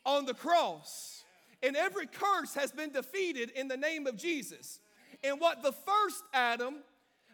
on 0.05 0.25
the 0.25 0.35
cross. 0.35 1.25
And 1.63 1.77
every 1.77 2.07
curse 2.07 2.55
has 2.55 2.73
been 2.73 2.91
defeated 2.91 3.51
in 3.51 3.69
the 3.69 3.77
name 3.77 4.07
of 4.07 4.17
Jesus. 4.17 4.81
And 5.23 5.41
what 5.41 5.63
the 5.63 5.73
first 5.73 6.25
Adam 6.33 6.77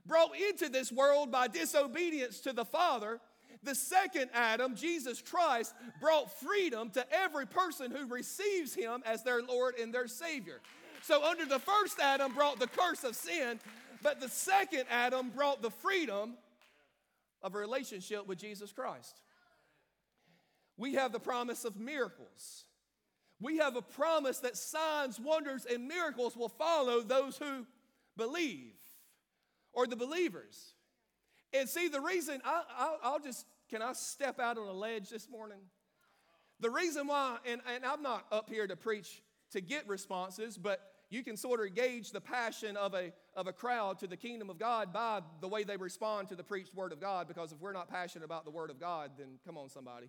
brought 0.08 0.32
into 0.36 0.68
this 0.68 0.90
world 0.90 1.30
by 1.30 1.46
disobedience 1.46 2.40
to 2.40 2.52
the 2.52 2.64
Father, 2.64 3.20
the 3.62 3.74
second 3.74 4.30
Adam, 4.32 4.74
Jesus 4.74 5.20
Christ, 5.20 5.74
brought 6.00 6.32
freedom 6.40 6.90
to 6.90 7.04
every 7.12 7.46
person 7.46 7.90
who 7.90 8.06
receives 8.06 8.74
him 8.74 9.02
as 9.04 9.22
their 9.22 9.42
Lord 9.42 9.74
and 9.78 9.92
their 9.92 10.08
Savior. 10.08 10.60
So, 11.02 11.24
under 11.24 11.46
the 11.46 11.58
first 11.58 12.00
Adam 12.00 12.34
brought 12.34 12.58
the 12.58 12.66
curse 12.66 13.04
of 13.04 13.14
sin, 13.14 13.60
but 14.02 14.20
the 14.20 14.28
second 14.28 14.84
Adam 14.90 15.30
brought 15.30 15.62
the 15.62 15.70
freedom 15.70 16.34
of 17.42 17.54
a 17.54 17.58
relationship 17.58 18.26
with 18.26 18.38
Jesus 18.38 18.72
Christ. 18.72 19.20
We 20.76 20.94
have 20.94 21.12
the 21.12 21.20
promise 21.20 21.64
of 21.64 21.76
miracles. 21.76 22.64
We 23.40 23.58
have 23.58 23.76
a 23.76 23.82
promise 23.82 24.38
that 24.38 24.56
signs, 24.56 25.20
wonders, 25.20 25.64
and 25.64 25.86
miracles 25.86 26.36
will 26.36 26.48
follow 26.48 27.02
those 27.02 27.36
who 27.36 27.66
believe 28.16 28.77
or 29.72 29.86
the 29.86 29.96
believers. 29.96 30.74
And 31.52 31.68
see, 31.68 31.88
the 31.88 32.00
reason 32.00 32.40
I, 32.44 32.96
will 33.04 33.20
just, 33.20 33.46
can 33.70 33.82
I 33.82 33.92
step 33.92 34.38
out 34.38 34.58
on 34.58 34.66
a 34.66 34.72
ledge 34.72 35.08
this 35.08 35.28
morning? 35.30 35.60
The 36.60 36.70
reason 36.70 37.06
why, 37.06 37.38
and, 37.46 37.60
and 37.72 37.84
I'm 37.84 38.02
not 38.02 38.26
up 38.32 38.50
here 38.50 38.66
to 38.66 38.76
preach 38.76 39.22
to 39.52 39.60
get 39.60 39.88
responses, 39.88 40.58
but 40.58 40.80
you 41.10 41.22
can 41.22 41.36
sort 41.36 41.66
of 41.66 41.74
gauge 41.74 42.10
the 42.10 42.20
passion 42.20 42.76
of 42.76 42.94
a, 42.94 43.12
of 43.34 43.46
a 43.46 43.52
crowd 43.52 43.98
to 44.00 44.06
the 44.06 44.16
kingdom 44.16 44.50
of 44.50 44.58
God 44.58 44.92
by 44.92 45.22
the 45.40 45.48
way 45.48 45.64
they 45.64 45.76
respond 45.76 46.28
to 46.28 46.34
the 46.34 46.44
preached 46.44 46.74
word 46.74 46.92
of 46.92 47.00
God. 47.00 47.28
Because 47.28 47.52
if 47.52 47.60
we're 47.60 47.72
not 47.72 47.88
passionate 47.88 48.24
about 48.24 48.44
the 48.44 48.50
word 48.50 48.70
of 48.70 48.78
God, 48.78 49.12
then 49.16 49.38
come 49.46 49.56
on, 49.56 49.70
somebody. 49.70 50.08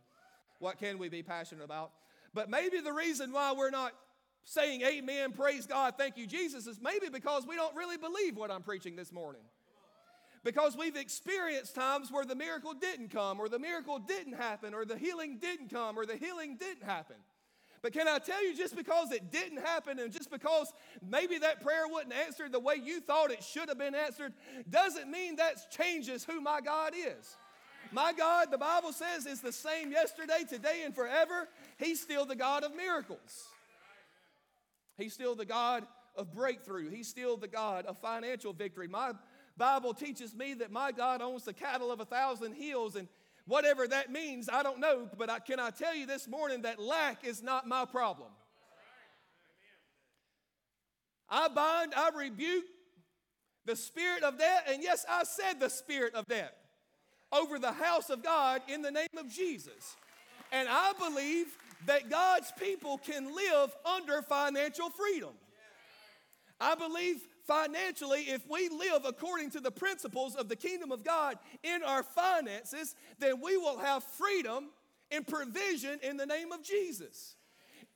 What 0.60 0.78
can 0.78 0.98
we 0.98 1.08
be 1.08 1.24
passionate 1.24 1.64
about? 1.64 1.92
But 2.34 2.50
maybe 2.50 2.82
the 2.82 2.92
reason 2.92 3.32
why 3.32 3.54
we're 3.54 3.70
not 3.70 3.94
saying 4.46 4.82
amen, 4.82 5.32
praise 5.32 5.66
God, 5.66 5.96
thank 5.98 6.18
you, 6.18 6.26
Jesus, 6.26 6.68
is 6.68 6.80
maybe 6.82 7.08
because 7.12 7.46
we 7.48 7.56
don't 7.56 7.76
really 7.76 7.98
believe 7.98 8.36
what 8.36 8.52
I'm 8.52 8.64
preaching 8.64 8.96
this 8.96 9.12
morning. 9.12 9.42
Because 10.44 10.78
we've 10.78 10.96
experienced 10.96 11.76
times 11.76 12.12
where 12.12 12.26
the 12.26 12.36
miracle 12.36 12.74
didn't 12.74 13.10
come, 13.10 13.40
or 13.40 13.50
the 13.50 13.60
miracle 13.60 14.00
didn't 14.00 14.34
happen, 14.34 14.74
or 14.74 14.86
the 14.86 14.98
healing 14.98 15.38
didn't 15.38 15.70
come, 15.70 16.00
or 16.00 16.06
the 16.06 16.16
healing 16.16 16.56
didn't 16.58 16.84
happen. 16.84 17.18
But 17.82 17.94
can 17.94 18.08
I 18.08 18.20
tell 18.20 18.44
you, 18.44 18.56
just 18.56 18.76
because 18.76 19.12
it 19.12 19.32
didn't 19.32 19.60
happen 19.60 20.00
and 20.00 20.12
just 20.12 20.30
because 20.30 20.74
maybe 21.08 21.38
that 21.38 21.62
prayer 21.62 21.88
wasn't 21.88 22.14
answered 22.14 22.52
the 22.52 22.60
way 22.60 22.76
you 22.76 23.00
thought 23.00 23.32
it 23.32 23.44
should 23.44 23.70
have 23.70 23.78
been 23.78 23.96
answered, 23.96 24.34
doesn't 24.70 25.10
mean 25.10 25.38
that 25.38 25.72
changes 25.72 26.26
who 26.26 26.42
my 26.42 26.60
God 26.60 26.94
is. 26.94 27.38
My 27.92 28.14
God, 28.14 28.52
the 28.52 28.58
Bible 28.58 28.92
says, 28.92 29.26
is 29.26 29.42
the 29.42 29.52
same 29.52 29.92
yesterday, 29.92 30.44
today, 30.48 30.82
and 30.86 30.94
forever. 30.94 31.48
He's 31.78 32.02
still 32.02 32.26
the 32.26 32.36
God 32.36 32.64
of 32.64 32.76
miracles. 32.76 33.48
He's 35.00 35.14
still 35.14 35.36
the 35.36 35.46
God 35.46 35.86
of 36.16 36.34
breakthrough. 36.34 36.90
He's 36.90 37.08
still 37.08 37.38
the 37.38 37.48
God 37.48 37.86
of 37.86 37.98
financial 37.98 38.54
victory. 38.54 38.88
My 38.88 39.14
Bible 39.58 39.94
teaches 39.94 40.36
me 40.36 40.54
that 40.56 40.72
my 40.72 40.92
God 40.92 41.22
owns 41.22 41.46
the 41.46 41.54
cattle 41.54 41.92
of 41.92 42.00
a 42.00 42.06
thousand 42.06 42.54
hills, 42.54 42.96
and 42.96 43.08
Whatever 43.50 43.88
that 43.88 44.12
means, 44.12 44.48
I 44.48 44.62
don't 44.62 44.80
know, 44.80 45.10
but 45.18 45.28
I, 45.28 45.40
can 45.40 45.60
I 45.60 45.72
tell 45.72 45.96
you 45.96 46.06
this 46.06 46.28
morning 46.28 46.62
that 46.62 46.78
lack 46.78 47.26
is 47.26 47.42
not 47.42 47.68
my 47.68 47.84
problem? 47.84 48.28
I 51.28 51.48
bind, 51.48 51.96
I 51.96 52.12
rebuke 52.16 52.66
the 53.66 53.76
spirit 53.76 54.22
of 54.22 54.38
debt, 54.38 54.66
and 54.70 54.84
yes, 54.84 55.04
I 55.10 55.24
said 55.24 55.60
the 55.60 55.70
spirit 55.70 56.14
of 56.14 56.28
debt 56.28 56.56
over 57.32 57.58
the 57.58 57.72
house 57.72 58.12
of 58.12 58.22
God 58.22 58.62
in 58.68 58.84
the 58.84 58.92
name 58.92 59.08
of 59.18 59.28
Jesus. 59.34 59.96
And 60.52 60.68
I 60.70 60.94
believe 61.00 61.48
that 61.86 62.10
God's 62.10 62.52
people 62.60 62.98
can 62.98 63.36
live 63.36 63.76
under 63.86 64.22
financial 64.22 64.90
freedom. 64.90 65.32
I 66.60 66.76
believe 66.76 67.18
financially, 67.48 68.22
if 68.22 68.48
we 68.50 68.70
live 68.70 69.06
according 69.06 69.52
to 69.52 69.60
the 69.60 69.72
principles 69.72 70.36
of 70.36 70.50
the 70.50 70.56
kingdom 70.56 70.92
of 70.92 71.04
God 71.04 71.38
in 71.64 71.84
our 71.84 72.04
finances, 72.04 72.96
then 73.18 73.42
we 73.42 73.58
will 73.58 73.80
have 73.80 74.04
freedom 74.04 74.66
and 75.12 75.26
provision 75.26 76.00
in 76.04 76.18
the 76.18 76.26
name 76.26 76.52
of 76.52 76.64
Jesus. 76.64 77.36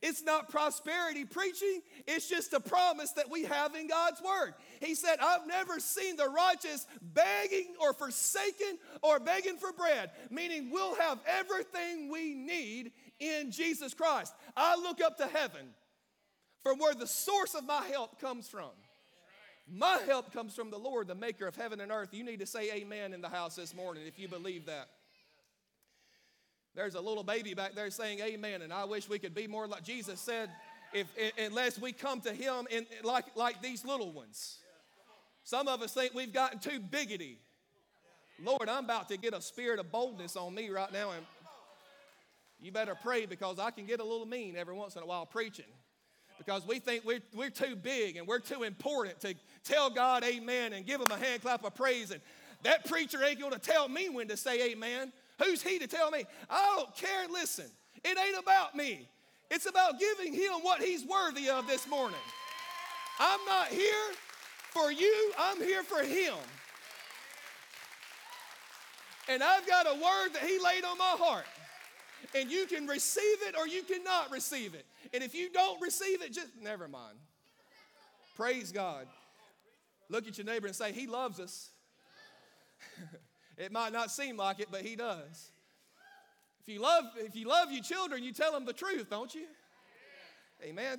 It's 0.02 0.22
not 0.22 0.50
prosperity 0.50 1.24
preaching, 1.24 1.82
it's 2.06 2.28
just 2.28 2.52
a 2.52 2.60
promise 2.60 3.12
that 3.12 3.32
we 3.32 3.46
have 3.46 3.74
in 3.74 3.88
God's 3.88 4.22
word. 4.22 4.54
He 4.82 4.96
said, 4.96 5.16
I've 5.22 5.48
never 5.48 5.80
seen 5.80 6.18
the 6.18 6.28
righteous 6.28 6.86
begging 7.02 7.76
or 7.80 7.94
forsaken 7.94 8.80
or 9.02 9.22
begging 9.22 9.56
for 9.56 9.72
bread, 9.72 10.12
meaning 10.30 10.72
we'll 10.72 10.96
have 10.96 11.20
everything 11.26 12.12
we 12.12 12.34
need 12.34 12.92
in 13.24 13.52
Jesus 13.52 13.94
Christ. 13.94 14.34
I 14.56 14.76
look 14.76 15.02
up 15.02 15.18
to 15.18 15.28
heaven 15.28 15.68
from 16.62 16.80
where 16.80 16.94
the 16.94 17.08
source 17.08 17.56
of 17.56 17.66
my 17.66 17.84
help 17.86 18.20
comes 18.20 18.48
from. 18.48 18.72
My 19.72 20.00
help 20.06 20.34
comes 20.34 20.54
from 20.54 20.72
the 20.72 20.78
Lord, 20.78 21.08
the 21.08 21.16
maker 21.16 21.48
of 21.48 21.56
heaven 21.56 21.80
and 21.80 21.92
earth. 21.92 22.10
You 22.12 22.24
need 22.24 22.40
to 22.40 22.46
say 22.46 22.72
amen 22.74 23.14
in 23.14 23.22
the 23.22 23.30
house 23.30 23.56
this 23.56 23.74
morning 23.74 24.04
if 24.06 24.20
you 24.20 24.28
believe 24.28 24.66
that. 24.66 24.90
There's 26.76 26.96
a 26.96 27.02
little 27.02 27.24
baby 27.24 27.54
back 27.54 27.76
there 27.76 27.92
saying 27.92 28.20
amen, 28.20 28.62
and 28.62 28.74
I 28.74 28.86
wish 28.86 29.08
we 29.08 29.20
could 29.20 29.36
be 29.36 29.48
more 29.48 29.68
like 29.68 29.84
Jesus 29.84 30.20
said, 30.20 30.50
if, 30.94 31.08
unless 31.38 31.80
we 31.80 31.92
come 31.92 32.20
to 32.22 32.34
him 32.34 32.68
in, 32.70 32.86
like, 33.04 33.26
like 33.36 33.62
these 33.62 33.86
little 33.86 34.12
ones. 34.12 34.58
Some 35.44 35.68
of 35.68 35.82
us 35.82 35.94
think 35.94 36.14
we've 36.14 36.34
gotten 36.34 36.60
too 36.60 36.80
biggity. 36.80 37.38
Lord, 38.44 38.68
I'm 38.68 38.86
about 38.86 39.10
to 39.10 39.18
get 39.18 39.34
a 39.34 39.42
spirit 39.42 39.80
of 39.80 39.92
boldness 39.92 40.36
on 40.36 40.56
me 40.56 40.70
right 40.70 40.92
now, 40.92 41.12
and 41.12 41.26
you 42.64 42.72
better 42.72 42.96
pray 42.96 43.26
because 43.26 43.60
I 43.60 43.72
can 43.72 43.86
get 43.86 44.00
a 44.00 44.04
little 44.04 44.26
mean 44.26 44.56
every 44.56 44.74
once 44.74 44.96
in 44.96 45.04
a 45.04 45.06
while 45.06 45.26
preaching 45.26 45.66
because 46.38 46.66
we 46.66 46.80
think 46.80 47.04
we're, 47.04 47.22
we're 47.36 47.50
too 47.50 47.76
big 47.76 48.16
and 48.16 48.26
we're 48.26 48.40
too 48.40 48.64
important 48.64 49.20
to 49.22 49.36
tell 49.64 49.90
God 49.90 50.24
amen 50.24 50.74
and 50.74 50.86
give 50.86 51.02
him 51.02 51.12
a 51.12 51.18
hand 51.18 51.42
clap 51.42 51.64
of 51.66 51.76
praise. 51.76 52.12
And 52.12 52.22
that 52.64 52.86
preacher 52.86 53.22
ain't 53.24 53.40
going 53.40 53.52
to 53.52 53.60
tell 53.60 53.90
me 53.90 54.10
when 54.10 54.30
to 54.30 54.38
say 54.38 54.72
amen. 54.72 55.12
Who's 55.44 55.62
he 55.62 55.78
to 55.80 55.88
tell 55.88 56.10
me? 56.10 56.24
I 56.50 56.76
don't 56.78 56.96
care. 56.96 57.28
Listen, 57.30 57.66
it 58.04 58.18
ain't 58.18 58.40
about 58.40 58.76
me. 58.76 59.10
It's 59.52 59.66
about 59.66 60.00
giving 60.00 60.34
him 60.34 60.54
what 60.62 60.82
he's 60.82 61.06
worthy 61.06 61.50
of 61.50 61.68
this 61.68 61.88
morning. 61.88 62.20
I'm 63.20 63.40
not 63.46 63.68
here 63.68 63.92
for 64.72 64.92
you, 64.92 65.32
I'm 65.38 65.58
here 65.58 65.84
for 65.84 66.02
him. 66.02 66.34
And 69.30 69.44
I've 69.44 69.68
got 69.68 69.86
a 69.86 69.94
word 69.94 70.34
that 70.34 70.44
he 70.44 70.60
laid 70.64 70.84
on 70.84 70.98
my 70.98 71.16
heart. 71.18 71.46
And 72.36 72.52
you 72.52 72.66
can 72.66 72.88
receive 72.88 73.38
it 73.48 73.56
or 73.58 73.68
you 73.68 73.84
cannot 73.84 74.32
receive 74.32 74.74
it. 74.74 74.86
And 75.14 75.24
if 75.24 75.36
you 75.36 75.50
don't 75.52 75.82
receive 75.82 76.22
it, 76.22 76.34
just 76.34 76.50
never 76.62 76.88
mind. 76.88 77.18
Praise 78.36 78.72
God. 78.72 79.08
Look 80.10 80.28
at 80.28 80.38
your 80.38 80.46
neighbor 80.46 80.68
and 80.68 80.76
say, 80.76 80.92
He 80.92 81.08
loves 81.08 81.40
us. 81.40 81.70
it 83.58 83.72
might 83.72 83.94
not 83.94 84.12
seem 84.12 84.38
like 84.38 84.60
it, 84.60 84.68
but 84.72 84.82
He 84.82 84.96
does. 84.96 85.52
If 86.62 86.74
you 86.74 86.80
love, 86.80 87.06
if 87.18 87.36
you 87.36 87.48
love 87.48 87.72
your 87.72 87.84
children, 87.84 88.24
you 88.24 88.32
tell 88.32 88.52
them 88.52 88.66
the 88.66 88.74
truth, 88.74 89.10
don't 89.10 89.34
you? 89.34 89.46
Amen. 90.64 90.98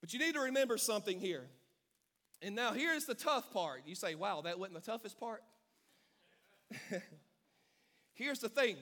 But 0.00 0.12
you 0.12 0.18
need 0.18 0.34
to 0.34 0.40
remember 0.40 0.76
something 0.78 1.18
here. 1.18 1.46
And 2.42 2.54
now 2.54 2.72
here's 2.72 3.06
the 3.06 3.14
tough 3.14 3.52
part. 3.52 3.82
You 3.86 3.94
say, 3.94 4.14
wow, 4.14 4.42
that 4.42 4.58
wasn't 4.58 4.84
the 4.84 4.90
toughest 4.90 5.18
part? 5.18 5.42
here's 8.14 8.38
the 8.38 8.48
thing 8.48 8.76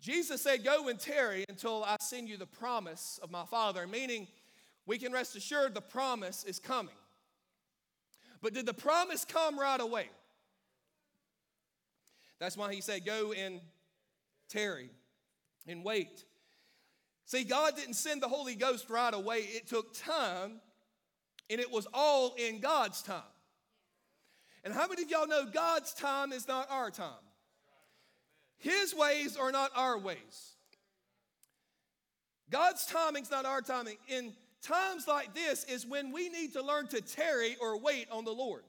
Jesus 0.00 0.42
said, 0.42 0.64
Go 0.64 0.88
and 0.88 0.98
tarry 0.98 1.44
until 1.48 1.84
I 1.84 1.96
send 2.00 2.28
you 2.28 2.36
the 2.36 2.46
promise 2.46 3.20
of 3.22 3.30
my 3.30 3.44
Father, 3.44 3.86
meaning 3.86 4.26
we 4.86 4.98
can 4.98 5.12
rest 5.12 5.36
assured 5.36 5.74
the 5.74 5.80
promise 5.80 6.44
is 6.44 6.58
coming. 6.58 6.94
But 8.40 8.54
did 8.54 8.64
the 8.64 8.74
promise 8.74 9.24
come 9.24 9.58
right 9.58 9.80
away? 9.80 10.08
That's 12.38 12.56
why 12.56 12.72
he 12.72 12.80
said, 12.80 13.04
Go 13.04 13.32
and 13.32 13.60
tarry 14.48 14.90
and 15.66 15.84
wait. 15.84 16.24
See, 17.26 17.44
God 17.44 17.76
didn't 17.76 17.94
send 17.94 18.22
the 18.22 18.28
Holy 18.28 18.56
Ghost 18.56 18.90
right 18.90 19.14
away, 19.14 19.38
it 19.38 19.68
took 19.68 19.94
time, 19.94 20.60
and 21.48 21.60
it 21.60 21.70
was 21.70 21.86
all 21.92 22.34
in 22.34 22.60
God's 22.60 23.02
time. 23.02 23.22
And 24.64 24.74
how 24.74 24.88
many 24.88 25.02
of 25.02 25.10
y'all 25.10 25.28
know 25.28 25.46
God's 25.46 25.94
time 25.94 26.32
is 26.32 26.48
not 26.48 26.70
our 26.70 26.90
time? 26.90 27.12
His 28.60 28.94
ways 28.94 29.36
are 29.36 29.50
not 29.50 29.72
our 29.74 29.98
ways. 29.98 30.54
God's 32.50 32.84
timing's 32.86 33.30
not 33.30 33.46
our 33.46 33.62
timing. 33.62 33.96
In 34.08 34.32
times 34.62 35.08
like 35.08 35.34
this 35.34 35.64
is 35.64 35.86
when 35.86 36.12
we 36.12 36.28
need 36.28 36.52
to 36.52 36.62
learn 36.62 36.86
to 36.88 37.00
tarry 37.00 37.56
or 37.60 37.78
wait 37.78 38.08
on 38.10 38.24
the 38.24 38.32
Lord. 38.32 38.62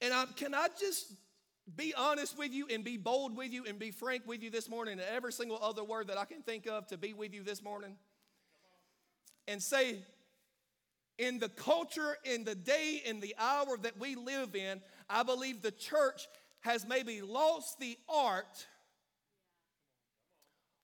And 0.00 0.12
I, 0.12 0.24
can 0.36 0.54
I 0.54 0.68
just 0.78 1.12
be 1.76 1.92
honest 1.94 2.38
with 2.38 2.52
you 2.52 2.66
and 2.70 2.82
be 2.82 2.96
bold 2.96 3.36
with 3.36 3.52
you 3.52 3.64
and 3.66 3.78
be 3.78 3.90
frank 3.90 4.22
with 4.26 4.42
you 4.42 4.50
this 4.50 4.68
morning 4.68 4.92
and 4.92 5.02
every 5.14 5.32
single 5.32 5.58
other 5.60 5.84
word 5.84 6.06
that 6.08 6.18
I 6.18 6.24
can 6.24 6.42
think 6.42 6.66
of 6.66 6.86
to 6.88 6.96
be 6.96 7.12
with 7.12 7.34
you 7.34 7.42
this 7.42 7.62
morning? 7.62 7.96
And 9.48 9.62
say, 9.62 9.98
in 11.18 11.38
the 11.38 11.48
culture, 11.48 12.16
in 12.24 12.44
the 12.44 12.54
day, 12.54 13.02
in 13.04 13.20
the 13.20 13.34
hour 13.38 13.76
that 13.82 13.98
we 13.98 14.14
live 14.14 14.54
in, 14.54 14.80
I 15.08 15.22
believe 15.22 15.62
the 15.62 15.70
church 15.70 16.26
has 16.60 16.86
maybe 16.86 17.20
lost 17.22 17.78
the 17.78 17.96
art 18.08 18.66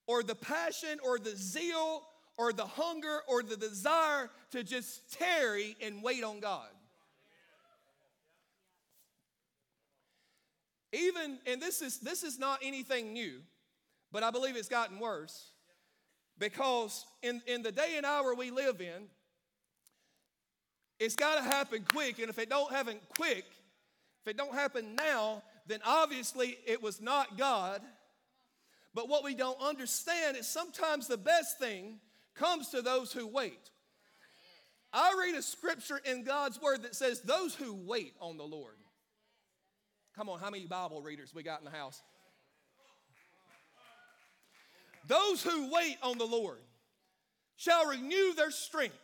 or 0.07 0.23
the 0.23 0.35
passion 0.35 0.99
or 1.05 1.19
the 1.19 1.35
zeal 1.37 2.03
or 2.39 2.53
the 2.53 2.67
hunger 2.67 3.21
or 3.29 3.43
the 3.43 3.57
desire 3.57 4.31
to 4.51 4.63
just 4.63 5.13
tarry 5.13 5.77
and 5.83 6.03
wait 6.03 6.25
on 6.25 6.41
God. 6.41 6.69
Even, 10.93 11.39
and 11.47 11.61
this 11.61 11.81
is 11.81 12.01
this 12.01 12.23
is 12.23 12.39
not 12.39 12.59
anything 12.63 13.15
new, 13.15 13.41
but 14.13 14.23
I 14.23 14.31
believe 14.31 14.57
it's 14.57 14.69
gotten 14.69 14.99
worse. 14.99 15.53
Because 16.39 17.07
in, 17.23 17.41
in 17.47 17.63
the 17.63 17.73
day 17.73 17.95
and 17.97 18.05
hour 18.05 18.35
we 18.35 18.51
live 18.51 18.81
in, 18.81 19.07
it's 20.99 21.15
got 21.15 21.37
to 21.37 21.43
happen 21.43 21.85
quick. 21.85 22.19
And 22.19 22.29
if 22.29 22.39
it 22.39 22.51
don't 22.51 22.73
happen 22.73 22.99
quick, 23.17 23.45
if 24.25 24.31
it 24.31 24.37
don't 24.37 24.55
happen 24.55 24.95
now, 24.95 25.43
then 25.67 25.81
obviously 25.85 26.59
it 26.67 26.83
was 26.83 27.01
not 27.01 27.39
God. 27.39 27.81
But 28.95 29.09
what 29.09 29.25
we 29.25 29.35
don't 29.35 29.61
understand 29.61 30.37
is 30.37 30.47
sometimes 30.47 31.09
the 31.09 31.17
best 31.17 31.59
thing 31.59 31.99
comes 32.35 32.69
to 32.71 32.83
those 32.83 33.13
who 33.13 33.27
wait. 33.27 33.71
I 34.93 35.15
read 35.19 35.35
a 35.35 35.43
scripture 35.43 36.01
in 36.05 36.25
God's 36.25 36.61
word 36.61 36.83
that 36.83 36.95
says, 36.95 37.23
Those 37.23 37.55
who 37.55 37.75
wait 37.75 38.15
on 38.21 38.37
the 38.37 38.45
Lord. 38.45 38.77
Come 40.15 40.29
on, 40.29 40.39
how 40.39 40.51
many 40.51 40.67
Bible 40.67 41.01
readers 41.01 41.35
we 41.35 41.43
got 41.43 41.61
in 41.61 41.65
the 41.65 41.71
house? 41.71 42.03
Those 45.09 45.43
who 45.43 45.73
wait 45.73 45.97
on 46.03 46.19
the 46.19 46.27
Lord 46.27 46.61
shall 47.57 47.87
renew 47.87 48.35
their 48.35 48.51
strength. 48.51 48.97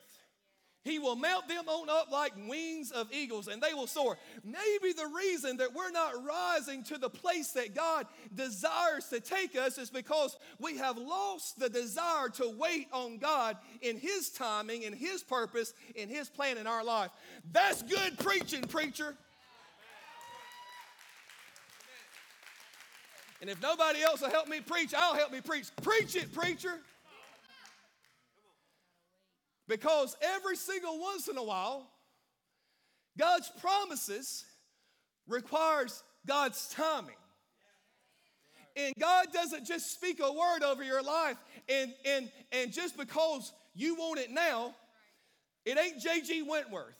He 0.88 0.98
will 0.98 1.16
mount 1.16 1.48
them 1.48 1.68
on 1.68 1.90
up 1.90 2.10
like 2.10 2.32
wings 2.48 2.90
of 2.90 3.12
eagles 3.12 3.46
and 3.48 3.62
they 3.62 3.74
will 3.74 3.86
soar. 3.86 4.16
Maybe 4.42 4.94
the 4.94 5.06
reason 5.14 5.58
that 5.58 5.74
we're 5.74 5.90
not 5.90 6.24
rising 6.24 6.82
to 6.84 6.96
the 6.96 7.10
place 7.10 7.52
that 7.52 7.74
God 7.74 8.06
desires 8.34 9.06
to 9.08 9.20
take 9.20 9.54
us 9.54 9.76
is 9.76 9.90
because 9.90 10.36
we 10.58 10.78
have 10.78 10.96
lost 10.96 11.58
the 11.58 11.68
desire 11.68 12.30
to 12.36 12.54
wait 12.56 12.88
on 12.92 13.18
God 13.18 13.58
in 13.82 13.98
His 13.98 14.30
timing, 14.30 14.82
in 14.82 14.94
His 14.94 15.22
purpose, 15.22 15.74
in 15.94 16.08
His 16.08 16.30
plan 16.30 16.56
in 16.56 16.66
our 16.66 16.82
life. 16.82 17.10
That's 17.52 17.82
good 17.82 18.18
preaching, 18.18 18.62
preacher. 18.62 19.14
And 23.40 23.50
if 23.50 23.60
nobody 23.60 24.02
else 24.02 24.22
will 24.22 24.30
help 24.30 24.48
me 24.48 24.60
preach, 24.60 24.94
I'll 24.94 25.14
help 25.14 25.32
me 25.32 25.40
preach. 25.42 25.66
Preach 25.82 26.16
it, 26.16 26.32
preacher. 26.32 26.80
Because 29.68 30.16
every 30.22 30.56
single 30.56 30.98
once 30.98 31.28
in 31.28 31.36
a 31.36 31.44
while, 31.44 31.86
God's 33.18 33.52
promises 33.60 34.44
requires 35.28 36.02
God's 36.26 36.68
timing. 36.70 37.14
And 38.76 38.94
God 38.98 39.26
doesn't 39.32 39.66
just 39.66 39.92
speak 39.92 40.20
a 40.20 40.32
word 40.32 40.62
over 40.62 40.82
your 40.82 41.02
life 41.02 41.36
and, 41.68 41.92
and, 42.06 42.30
and 42.52 42.72
just 42.72 42.96
because 42.96 43.52
you 43.74 43.96
want 43.96 44.20
it 44.20 44.30
now, 44.30 44.74
it 45.64 45.76
ain't 45.78 46.00
J.G. 46.00 46.42
Wentworth. 46.42 46.94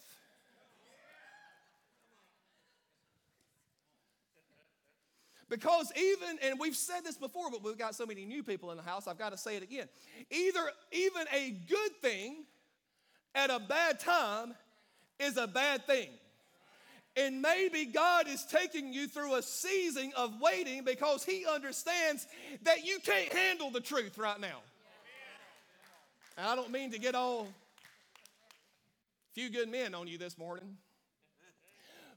Because 5.48 5.90
even, 5.96 6.38
and 6.42 6.60
we've 6.60 6.76
said 6.76 7.00
this 7.04 7.16
before, 7.16 7.50
but 7.50 7.64
we've 7.64 7.78
got 7.78 7.94
so 7.94 8.04
many 8.04 8.26
new 8.26 8.42
people 8.42 8.70
in 8.70 8.76
the 8.76 8.82
house, 8.82 9.06
I've 9.06 9.18
got 9.18 9.32
to 9.32 9.38
say 9.38 9.56
it 9.56 9.62
again. 9.62 9.88
Either 10.30 10.60
even 10.92 11.26
a 11.32 11.50
good 11.66 11.92
thing 12.02 12.44
at 13.34 13.50
a 13.50 13.58
bad 13.58 14.00
time 14.00 14.54
is 15.18 15.36
a 15.36 15.46
bad 15.46 15.86
thing. 15.86 16.08
And 17.16 17.42
maybe 17.42 17.84
God 17.86 18.28
is 18.28 18.44
taking 18.44 18.92
you 18.92 19.08
through 19.08 19.34
a 19.34 19.42
season 19.42 20.12
of 20.16 20.40
waiting 20.40 20.84
because 20.84 21.24
He 21.24 21.44
understands 21.46 22.26
that 22.62 22.84
you 22.84 22.98
can't 23.04 23.32
handle 23.32 23.70
the 23.70 23.80
truth 23.80 24.18
right 24.18 24.40
now. 24.40 24.58
And 26.36 26.46
I 26.46 26.54
don't 26.54 26.70
mean 26.70 26.92
to 26.92 26.98
get 26.98 27.16
all 27.16 27.48
few 29.34 29.50
good 29.50 29.68
men 29.68 29.94
on 29.94 30.06
you 30.06 30.18
this 30.18 30.38
morning. 30.38 30.76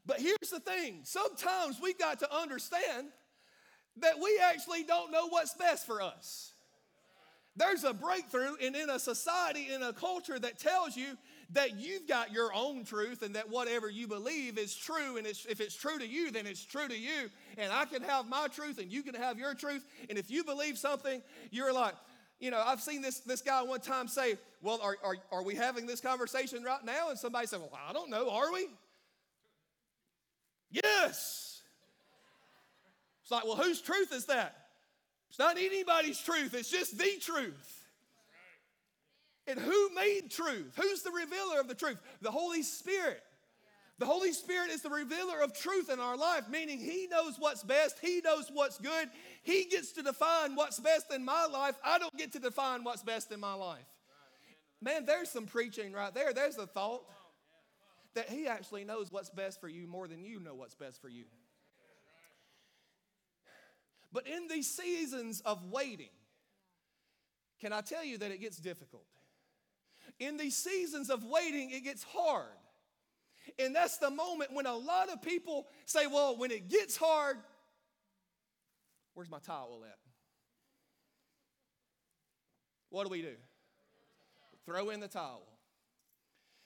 But 0.06 0.20
here's 0.20 0.50
the 0.52 0.60
thing 0.60 1.02
sometimes 1.04 1.80
we've 1.82 1.98
got 1.98 2.20
to 2.20 2.36
understand 2.36 3.08
that 3.98 4.20
we 4.22 4.40
actually 4.44 4.84
don't 4.84 5.12
know 5.12 5.28
what's 5.28 5.54
best 5.56 5.86
for 5.86 6.02
us. 6.02 6.51
There's 7.56 7.84
a 7.84 7.94
breakthrough, 7.94 8.56
and 8.64 8.76
in 8.76 8.90
a 8.90 8.98
society, 8.98 9.74
in 9.74 9.84
a 9.84 9.92
culture 9.92 10.40
that 10.40 10.58
tells 10.58 10.96
you 10.96 11.18
that 11.52 11.78
you've 11.78 12.08
got 12.08 12.32
your 12.32 12.54
own 12.54 12.86
truth 12.86 13.24
and 13.24 13.36
that 13.36 13.50
whatever 13.50 13.90
you 13.90 14.08
believe 14.08 14.58
is 14.58 14.74
true, 14.74 15.18
and 15.18 15.28
it's, 15.28 15.46
if 15.46 15.60
it's 15.60 15.76
true 15.76 16.00
to 16.00 16.08
you, 16.08 16.32
then 16.32 16.48
it's 16.48 16.64
true 16.64 16.88
to 16.88 16.98
you, 16.98 17.30
and 17.58 17.74
I 17.74 17.84
can 17.86 18.04
have 18.04 18.30
my 18.30 18.48
truth 18.48 18.78
and 18.78 18.90
you 18.90 19.04
can 19.04 19.16
have 19.16 19.38
your 19.38 19.54
truth, 19.54 19.86
and 20.10 20.18
if 20.18 20.32
you 20.32 20.46
believe 20.46 20.78
something, 20.78 21.22
you're 21.50 21.74
like, 21.74 21.94
you 22.40 22.52
know, 22.52 22.64
I've 22.66 22.82
seen 22.82 23.02
this, 23.02 23.20
this 23.20 23.42
guy 23.42 23.62
one 23.62 23.82
time 23.82 24.08
say, 24.08 24.38
Well, 24.62 24.80
are, 24.82 24.98
are, 25.04 25.18
are 25.32 25.44
we 25.44 25.54
having 25.54 25.86
this 25.86 26.02
conversation 26.02 26.64
right 26.64 26.84
now? 26.84 27.10
And 27.10 27.20
somebody 27.20 27.46
said, 27.46 27.60
Well, 27.60 27.70
I 27.88 27.94
don't 27.94 28.10
know, 28.10 28.32
are 28.32 28.52
we? 28.52 28.68
Yes. 30.72 31.62
It's 33.22 33.30
like, 33.30 33.46
Well, 33.46 33.58
whose 33.58 33.80
truth 33.80 34.12
is 34.12 34.26
that? 34.26 34.61
It's 35.32 35.40
not 35.40 35.58
anybody's 35.58 36.20
truth, 36.20 36.54
it's 36.54 36.70
just 36.70 36.98
the 36.98 37.10
truth. 37.22 37.86
And 39.48 39.58
who 39.58 39.90
made 39.96 40.30
truth? 40.30 40.74
Who's 40.76 41.04
the 41.04 41.12
revealer 41.12 41.62
of 41.62 41.70
the 41.70 41.74
truth? 41.74 41.98
The 42.22 42.32
Holy 42.32 42.62
Spirit. 42.64 43.24
The 43.98 44.06
Holy 44.06 44.34
Spirit 44.34 44.72
is 44.72 44.82
the 44.82 44.90
revealer 44.90 45.40
of 45.42 45.58
truth 45.58 45.90
in 45.90 46.02
our 46.02 46.18
life, 46.18 46.50
meaning 46.50 46.80
He 46.80 47.08
knows 47.10 47.38
what's 47.40 47.64
best, 47.64 47.98
He 48.02 48.20
knows 48.22 48.50
what's 48.52 48.78
good. 48.78 49.08
He 49.42 49.64
gets 49.72 49.94
to 49.94 50.04
define 50.04 50.54
what's 50.56 50.82
best 50.82 51.14
in 51.14 51.24
my 51.24 51.46
life. 51.46 51.76
I 51.82 51.98
don't 51.98 52.18
get 52.18 52.34
to 52.34 52.40
define 52.40 52.84
what's 52.84 53.02
best 53.02 53.32
in 53.32 53.40
my 53.40 53.54
life. 53.54 53.86
Man, 54.82 55.06
there's 55.06 55.30
some 55.30 55.46
preaching 55.46 55.94
right 55.94 56.14
there. 56.14 56.34
There's 56.34 56.58
a 56.58 56.68
thought 56.68 57.04
that 58.16 58.30
He 58.30 58.48
actually 58.48 58.84
knows 58.84 59.14
what's 59.14 59.30
best 59.30 59.62
for 59.62 59.70
you 59.70 59.88
more 59.88 60.10
than 60.10 60.26
you 60.26 60.42
know 60.42 60.56
what's 60.56 60.76
best 60.76 61.02
for 61.02 61.08
you. 61.08 61.24
But 64.14 64.28
in 64.28 64.48
these 64.48 64.70
seasons 64.70 65.42
of 65.42 65.64
waiting, 65.72 66.10
can 67.60 67.72
I 67.72 67.82
tell 67.82 68.04
you 68.04 68.18
that 68.18 68.32
it 68.32 68.42
gets 68.42 68.58
difficult? 68.58 69.06
In 70.20 70.38
these 70.38 70.58
seasons 70.58 71.10
of 71.10 71.24
waiting, 71.24 71.72
it 71.72 71.84
gets 71.84 72.04
hard. 72.04 72.50
And 73.58 73.76
that's 73.76 73.98
the 73.98 74.10
moment 74.10 74.54
when 74.54 74.66
a 74.66 74.76
lot 74.76 75.10
of 75.10 75.22
people 75.22 75.68
say, 75.86 76.08
well, 76.08 76.38
when 76.38 76.52
it 76.52 76.70
gets 76.70 76.98
hard, 76.98 77.38
where's 79.14 79.30
my 79.30 79.40
towel 79.40 79.84
at? 79.86 79.98
What 82.90 83.06
do 83.06 83.10
we 83.10 83.22
do? 83.22 83.36
Throw 84.66 84.90
in 84.90 85.00
the 85.00 85.08
towel. 85.08 85.48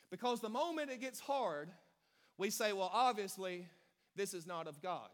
Because 0.10 0.42
the 0.42 0.50
moment 0.50 0.90
it 0.90 1.00
gets 1.00 1.20
hard, 1.20 1.70
we 2.38 2.50
say, 2.50 2.74
well, 2.74 2.90
obviously, 2.92 3.68
this 4.16 4.34
is 4.34 4.48
not 4.48 4.68
of 4.68 4.82
God 4.82 5.10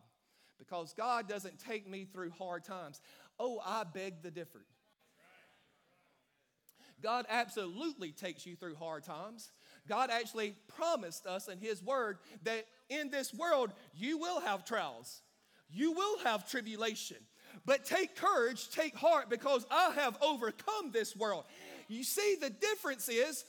because 0.61 0.93
God 0.93 1.27
doesn't 1.27 1.59
take 1.59 1.89
me 1.89 2.05
through 2.05 2.29
hard 2.31 2.63
times. 2.63 3.01
Oh, 3.39 3.59
I 3.65 3.83
beg 3.83 4.21
the 4.21 4.29
difference. 4.29 4.67
God 7.01 7.25
absolutely 7.29 8.11
takes 8.11 8.45
you 8.45 8.55
through 8.55 8.75
hard 8.75 9.03
times. 9.03 9.51
God 9.89 10.11
actually 10.11 10.53
promised 10.77 11.25
us 11.25 11.47
in 11.47 11.57
His 11.57 11.81
Word 11.81 12.19
that 12.43 12.65
in 12.89 13.09
this 13.09 13.33
world 13.33 13.71
you 13.95 14.19
will 14.19 14.39
have 14.39 14.65
trials, 14.65 15.21
you 15.69 15.93
will 15.93 16.19
have 16.19 16.47
tribulation. 16.49 17.17
But 17.65 17.85
take 17.85 18.15
courage, 18.15 18.69
take 18.69 18.95
heart, 18.95 19.29
because 19.29 19.65
I 19.69 19.91
have 19.95 20.17
overcome 20.21 20.91
this 20.91 21.15
world. 21.15 21.43
You 21.89 22.03
see, 22.03 22.37
the 22.39 22.49
difference 22.49 23.09
is 23.09 23.43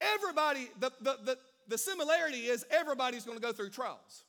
everybody, 0.00 0.68
the, 0.80 0.90
the, 1.00 1.16
the, 1.24 1.38
the 1.68 1.78
similarity 1.78 2.46
is 2.46 2.66
everybody's 2.70 3.24
going 3.24 3.38
to 3.38 3.42
go 3.42 3.52
through 3.52 3.70
trials. 3.70 4.24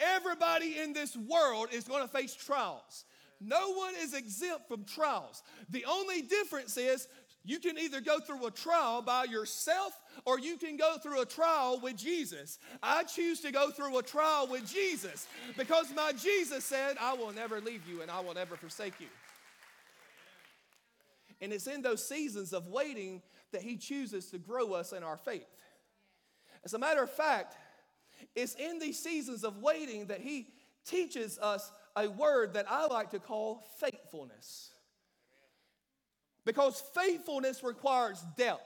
Everybody 0.00 0.78
in 0.78 0.92
this 0.92 1.16
world 1.16 1.68
is 1.72 1.84
going 1.84 2.02
to 2.02 2.08
face 2.08 2.34
trials. 2.34 3.04
No 3.40 3.72
one 3.72 3.94
is 4.00 4.14
exempt 4.14 4.68
from 4.68 4.84
trials. 4.84 5.42
The 5.70 5.84
only 5.86 6.22
difference 6.22 6.76
is 6.76 7.08
you 7.42 7.58
can 7.58 7.78
either 7.78 8.00
go 8.00 8.20
through 8.20 8.46
a 8.46 8.50
trial 8.50 9.00
by 9.00 9.24
yourself 9.24 9.98
or 10.26 10.38
you 10.38 10.58
can 10.58 10.76
go 10.76 10.98
through 10.98 11.22
a 11.22 11.26
trial 11.26 11.80
with 11.82 11.96
Jesus. 11.96 12.58
I 12.82 13.04
choose 13.04 13.40
to 13.40 13.50
go 13.50 13.70
through 13.70 13.96
a 13.96 14.02
trial 14.02 14.46
with 14.46 14.70
Jesus 14.70 15.26
because 15.56 15.92
my 15.94 16.12
Jesus 16.12 16.64
said, 16.64 16.96
I 17.00 17.14
will 17.14 17.32
never 17.32 17.60
leave 17.60 17.82
you 17.88 18.02
and 18.02 18.10
I 18.10 18.20
will 18.20 18.34
never 18.34 18.56
forsake 18.56 19.00
you. 19.00 19.06
And 21.40 21.52
it's 21.52 21.66
in 21.66 21.80
those 21.80 22.06
seasons 22.06 22.52
of 22.52 22.66
waiting 22.66 23.22
that 23.52 23.62
He 23.62 23.76
chooses 23.76 24.26
to 24.30 24.38
grow 24.38 24.74
us 24.74 24.92
in 24.92 25.02
our 25.02 25.16
faith. 25.16 25.46
As 26.62 26.74
a 26.74 26.78
matter 26.78 27.02
of 27.02 27.10
fact, 27.10 27.56
it's 28.34 28.54
in 28.54 28.78
these 28.78 28.98
seasons 28.98 29.44
of 29.44 29.58
waiting 29.58 30.06
that 30.06 30.20
He 30.20 30.48
teaches 30.84 31.38
us 31.38 31.70
a 31.96 32.08
word 32.08 32.54
that 32.54 32.66
I 32.68 32.86
like 32.86 33.10
to 33.10 33.18
call 33.18 33.64
faithfulness. 33.78 34.70
Because 36.44 36.82
faithfulness 36.94 37.62
requires 37.62 38.24
depth 38.36 38.62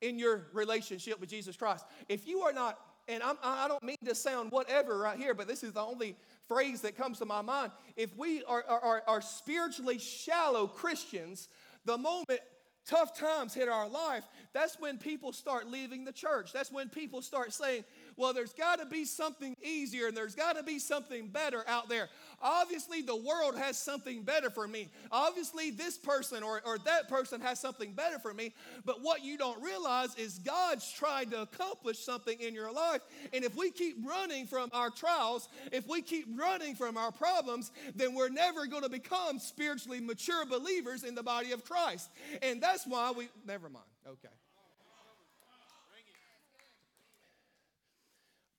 in 0.00 0.18
your 0.18 0.46
relationship 0.52 1.20
with 1.20 1.30
Jesus 1.30 1.56
Christ. 1.56 1.84
If 2.08 2.26
you 2.26 2.40
are 2.40 2.52
not, 2.52 2.78
and 3.08 3.22
I'm, 3.22 3.36
I 3.42 3.66
do 3.66 3.74
not 3.74 3.82
mean 3.82 3.96
to 4.04 4.14
sound 4.14 4.52
whatever 4.52 4.98
right 4.98 5.18
here, 5.18 5.34
but 5.34 5.48
this 5.48 5.64
is 5.64 5.72
the 5.72 5.80
only 5.80 6.16
phrase 6.46 6.82
that 6.82 6.96
comes 6.96 7.18
to 7.18 7.24
my 7.24 7.42
mind. 7.42 7.72
If 7.96 8.16
we 8.16 8.44
are, 8.44 8.64
are, 8.68 9.02
are 9.06 9.20
spiritually 9.20 9.98
shallow 9.98 10.66
Christians, 10.66 11.48
the 11.84 11.96
moment 11.96 12.40
tough 12.86 13.18
times 13.18 13.54
hit 13.54 13.68
our 13.68 13.88
life, 13.88 14.24
that's 14.52 14.78
when 14.78 14.98
people 14.98 15.32
start 15.32 15.68
leaving 15.68 16.04
the 16.04 16.12
church. 16.12 16.52
That's 16.52 16.72
when 16.72 16.88
people 16.88 17.22
start 17.22 17.52
saying, 17.52 17.84
well, 18.18 18.34
there's 18.34 18.52
got 18.52 18.80
to 18.80 18.86
be 18.86 19.04
something 19.04 19.56
easier 19.62 20.08
and 20.08 20.16
there's 20.16 20.34
got 20.34 20.56
to 20.56 20.62
be 20.62 20.78
something 20.78 21.28
better 21.28 21.64
out 21.68 21.88
there. 21.88 22.08
Obviously, 22.42 23.00
the 23.00 23.16
world 23.16 23.56
has 23.56 23.78
something 23.78 24.22
better 24.22 24.50
for 24.50 24.66
me. 24.66 24.88
Obviously, 25.10 25.70
this 25.70 25.96
person 25.96 26.42
or, 26.42 26.60
or 26.66 26.78
that 26.78 27.08
person 27.08 27.40
has 27.40 27.60
something 27.60 27.92
better 27.92 28.18
for 28.18 28.34
me. 28.34 28.52
But 28.84 29.02
what 29.02 29.24
you 29.24 29.38
don't 29.38 29.62
realize 29.62 30.14
is 30.16 30.38
God's 30.40 30.90
trying 30.92 31.30
to 31.30 31.42
accomplish 31.42 32.00
something 32.00 32.38
in 32.40 32.54
your 32.54 32.72
life. 32.72 33.00
And 33.32 33.44
if 33.44 33.56
we 33.56 33.70
keep 33.70 33.96
running 34.04 34.46
from 34.46 34.70
our 34.72 34.90
trials, 34.90 35.48
if 35.72 35.86
we 35.88 36.02
keep 36.02 36.26
running 36.36 36.74
from 36.74 36.96
our 36.96 37.12
problems, 37.12 37.70
then 37.94 38.14
we're 38.14 38.28
never 38.28 38.66
going 38.66 38.82
to 38.82 38.88
become 38.88 39.38
spiritually 39.38 40.00
mature 40.00 40.44
believers 40.44 41.04
in 41.04 41.14
the 41.14 41.22
body 41.22 41.52
of 41.52 41.64
Christ. 41.64 42.10
And 42.42 42.60
that's 42.60 42.86
why 42.86 43.12
we, 43.12 43.28
never 43.46 43.68
mind. 43.68 43.86
Okay. 44.06 44.28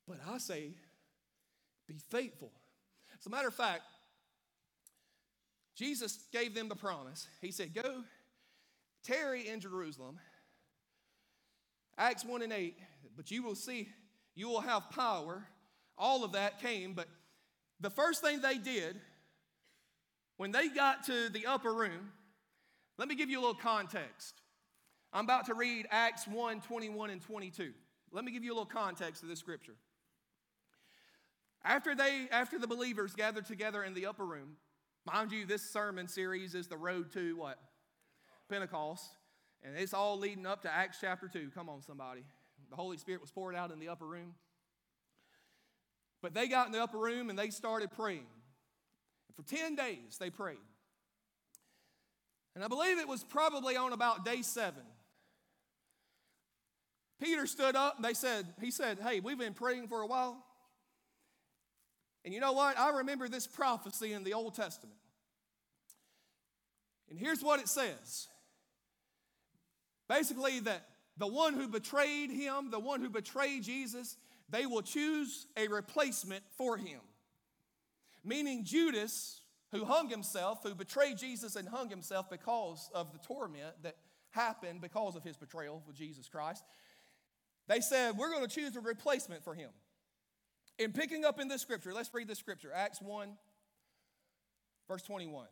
But 0.09 0.17
I 0.27 0.39
say, 0.39 0.71
be 1.87 1.99
faithful. 2.09 2.51
As 3.17 3.27
a 3.27 3.29
matter 3.29 3.47
of 3.47 3.53
fact, 3.53 3.83
Jesus 5.77 6.25
gave 6.33 6.55
them 6.55 6.67
the 6.67 6.75
promise. 6.75 7.27
He 7.41 7.51
said, 7.51 7.75
Go 7.75 8.03
tarry 9.03 9.47
in 9.47 9.59
Jerusalem. 9.59 10.17
Acts 11.95 12.25
1 12.25 12.41
and 12.41 12.51
8, 12.51 12.75
but 13.15 13.29
you 13.29 13.43
will 13.43 13.55
see, 13.55 13.87
you 14.33 14.49
will 14.49 14.61
have 14.61 14.89
power. 14.89 15.45
All 15.95 16.23
of 16.23 16.31
that 16.31 16.59
came, 16.59 16.93
but 16.93 17.07
the 17.79 17.89
first 17.89 18.21
thing 18.21 18.41
they 18.41 18.57
did 18.57 18.99
when 20.37 20.51
they 20.51 20.69
got 20.69 21.03
to 21.05 21.29
the 21.29 21.45
upper 21.45 21.73
room, 21.73 22.11
let 22.97 23.09
me 23.09 23.15
give 23.15 23.29
you 23.29 23.37
a 23.37 23.41
little 23.41 23.53
context. 23.53 24.41
I'm 25.13 25.25
about 25.25 25.45
to 25.47 25.53
read 25.53 25.87
Acts 25.91 26.27
1 26.27 26.61
21 26.61 27.09
and 27.09 27.21
22. 27.21 27.73
Let 28.11 28.25
me 28.25 28.31
give 28.31 28.43
you 28.43 28.51
a 28.51 28.55
little 28.55 28.65
context 28.65 29.21
of 29.21 29.29
this 29.29 29.39
scripture. 29.39 29.75
After 31.63 31.93
they, 31.95 32.27
after 32.31 32.57
the 32.57 32.67
believers 32.67 33.13
gathered 33.13 33.45
together 33.45 33.83
in 33.83 33.93
the 33.93 34.05
upper 34.05 34.25
room, 34.25 34.57
mind 35.05 35.31
you, 35.31 35.45
this 35.45 35.61
sermon 35.61 36.07
series 36.07 36.55
is 36.55 36.67
the 36.67 36.77
road 36.77 37.11
to 37.13 37.35
what? 37.35 37.59
Pentecost. 38.49 39.09
And 39.61 39.75
it's 39.77 39.93
all 39.93 40.17
leading 40.17 40.45
up 40.45 40.61
to 40.61 40.73
Acts 40.73 40.99
chapter 41.01 41.27
2. 41.27 41.51
Come 41.53 41.67
on, 41.67 41.81
somebody. 41.81 42.23
The 42.69 42.75
Holy 42.75 42.97
Spirit 42.97 43.21
was 43.21 43.31
poured 43.31 43.55
out 43.55 43.71
in 43.71 43.79
the 43.79 43.89
upper 43.89 44.05
room. 44.05 44.35
But 46.21 46.33
they 46.33 46.47
got 46.47 46.67
in 46.67 46.71
the 46.71 46.81
upper 46.81 46.97
room 46.97 47.29
and 47.29 47.37
they 47.37 47.49
started 47.49 47.91
praying. 47.91 48.25
And 49.27 49.35
for 49.35 49.43
10 49.43 49.75
days, 49.75 50.17
they 50.19 50.29
prayed. 50.29 50.57
And 52.55 52.63
I 52.63 52.67
believe 52.67 52.97
it 52.97 53.07
was 53.07 53.23
probably 53.23 53.75
on 53.75 53.93
about 53.93 54.25
day 54.25 54.41
seven. 54.41 54.83
Peter 57.21 57.45
stood 57.45 57.75
up 57.75 57.97
and 57.97 58.05
they 58.05 58.13
said, 58.13 58.47
he 58.61 58.71
said, 58.71 58.99
Hey, 58.99 59.19
we've 59.19 59.37
been 59.37 59.53
praying 59.53 59.87
for 59.87 60.01
a 60.01 60.07
while. 60.07 60.43
And 62.25 62.33
you 62.33 62.39
know 62.39 62.53
what? 62.53 62.77
I 62.77 62.97
remember 62.97 63.27
this 63.27 63.47
prophecy 63.47 64.13
in 64.13 64.23
the 64.23 64.33
Old 64.33 64.55
Testament. 64.55 64.97
And 67.09 67.17
here's 67.17 67.41
what 67.41 67.59
it 67.59 67.67
says 67.67 68.27
basically, 70.07 70.59
that 70.61 70.85
the 71.17 71.27
one 71.27 71.53
who 71.53 71.67
betrayed 71.67 72.31
him, 72.31 72.71
the 72.71 72.79
one 72.79 73.01
who 73.01 73.09
betrayed 73.09 73.63
Jesus, 73.63 74.17
they 74.49 74.65
will 74.65 74.81
choose 74.81 75.47
a 75.57 75.67
replacement 75.67 76.43
for 76.57 76.77
him. 76.77 76.99
Meaning, 78.23 78.63
Judas, 78.65 79.41
who 79.71 79.85
hung 79.85 80.09
himself, 80.09 80.59
who 80.63 80.73
betrayed 80.73 81.17
Jesus 81.17 81.55
and 81.55 81.67
hung 81.67 81.89
himself 81.89 82.29
because 82.29 82.89
of 82.93 83.11
the 83.11 83.19
torment 83.19 83.75
that 83.83 83.97
happened 84.31 84.81
because 84.81 85.15
of 85.15 85.23
his 85.23 85.37
betrayal 85.37 85.83
with 85.85 85.95
Jesus 85.95 86.27
Christ, 86.27 86.63
they 87.67 87.79
said, 87.79 88.17
We're 88.17 88.31
going 88.31 88.47
to 88.47 88.53
choose 88.53 88.75
a 88.75 88.81
replacement 88.81 89.43
for 89.43 89.53
him. 89.53 89.69
In 90.79 90.93
picking 90.93 91.25
up 91.25 91.41
in 91.41 91.49
this 91.49 91.61
scripture, 91.61 91.93
let's 91.93 92.09
read 92.13 92.29
the 92.29 92.35
scripture 92.35 92.71
Acts 92.73 93.01
1, 93.01 93.29
verse 94.87 95.01
21. 95.03 95.45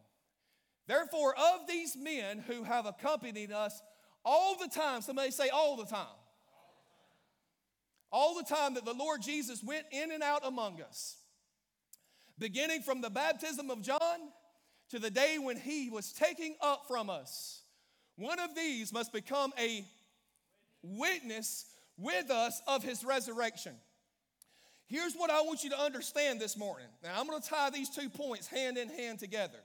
Therefore, 0.87 1.35
of 1.35 1.67
these 1.67 1.97
men 1.97 2.39
who 2.39 2.63
have 2.63 2.85
accompanied 2.85 3.51
us 3.51 3.81
all 4.23 4.57
the 4.57 4.69
time, 4.69 5.01
somebody 5.01 5.31
say 5.31 5.49
all 5.49 5.75
the 5.75 5.85
time. 5.85 6.07
All 8.09 8.35
the 8.35 8.43
time 8.43 8.75
that 8.75 8.85
the 8.85 8.93
Lord 8.93 9.21
Jesus 9.21 9.61
went 9.61 9.85
in 9.91 10.13
and 10.13 10.23
out 10.23 10.47
among 10.47 10.81
us, 10.81 11.17
beginning 12.39 12.81
from 12.81 13.01
the 13.01 13.09
baptism 13.09 13.69
of 13.69 13.81
John 13.81 14.19
to 14.91 14.99
the 14.99 15.11
day 15.11 15.37
when 15.37 15.57
he 15.57 15.89
was 15.89 16.13
taking 16.13 16.55
up 16.61 16.83
from 16.87 17.09
us. 17.09 17.63
One 18.15 18.39
of 18.39 18.55
these 18.55 18.93
must 18.93 19.11
become 19.11 19.51
a 19.59 19.85
witness 20.81 21.65
with 21.97 22.31
us 22.31 22.61
of 22.65 22.81
his 22.81 23.03
resurrection. 23.03 23.73
Here's 24.87 25.13
what 25.13 25.29
I 25.29 25.41
want 25.41 25.63
you 25.63 25.69
to 25.71 25.79
understand 25.79 26.39
this 26.39 26.57
morning. 26.57 26.87
Now, 27.03 27.19
I'm 27.19 27.27
going 27.27 27.41
to 27.41 27.47
tie 27.47 27.69
these 27.69 27.89
two 27.89 28.09
points 28.09 28.47
hand 28.47 28.77
in 28.77 28.87
hand 28.87 29.19
together 29.19 29.59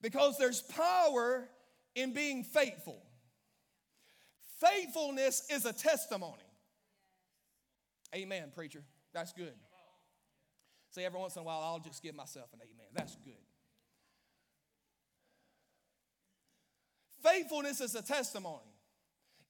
because 0.00 0.38
there's 0.38 0.62
power 0.62 1.46
in 1.94 2.14
being 2.14 2.42
faithful. 2.42 3.02
Faithfulness 4.58 5.46
is 5.50 5.66
a 5.66 5.72
testimony. 5.72 6.42
Amen, 8.14 8.50
preacher. 8.54 8.82
That's 9.12 9.32
good. 9.32 9.54
See, 10.90 11.04
every 11.04 11.20
once 11.20 11.36
in 11.36 11.42
a 11.42 11.44
while, 11.44 11.60
I'll 11.60 11.78
just 11.78 12.02
give 12.02 12.14
myself 12.14 12.48
an 12.54 12.60
amen. 12.62 12.86
That's 12.94 13.16
good. 13.16 13.34
Faithfulness 17.22 17.80
is 17.80 17.94
a 17.94 18.02
testimony. 18.02 18.74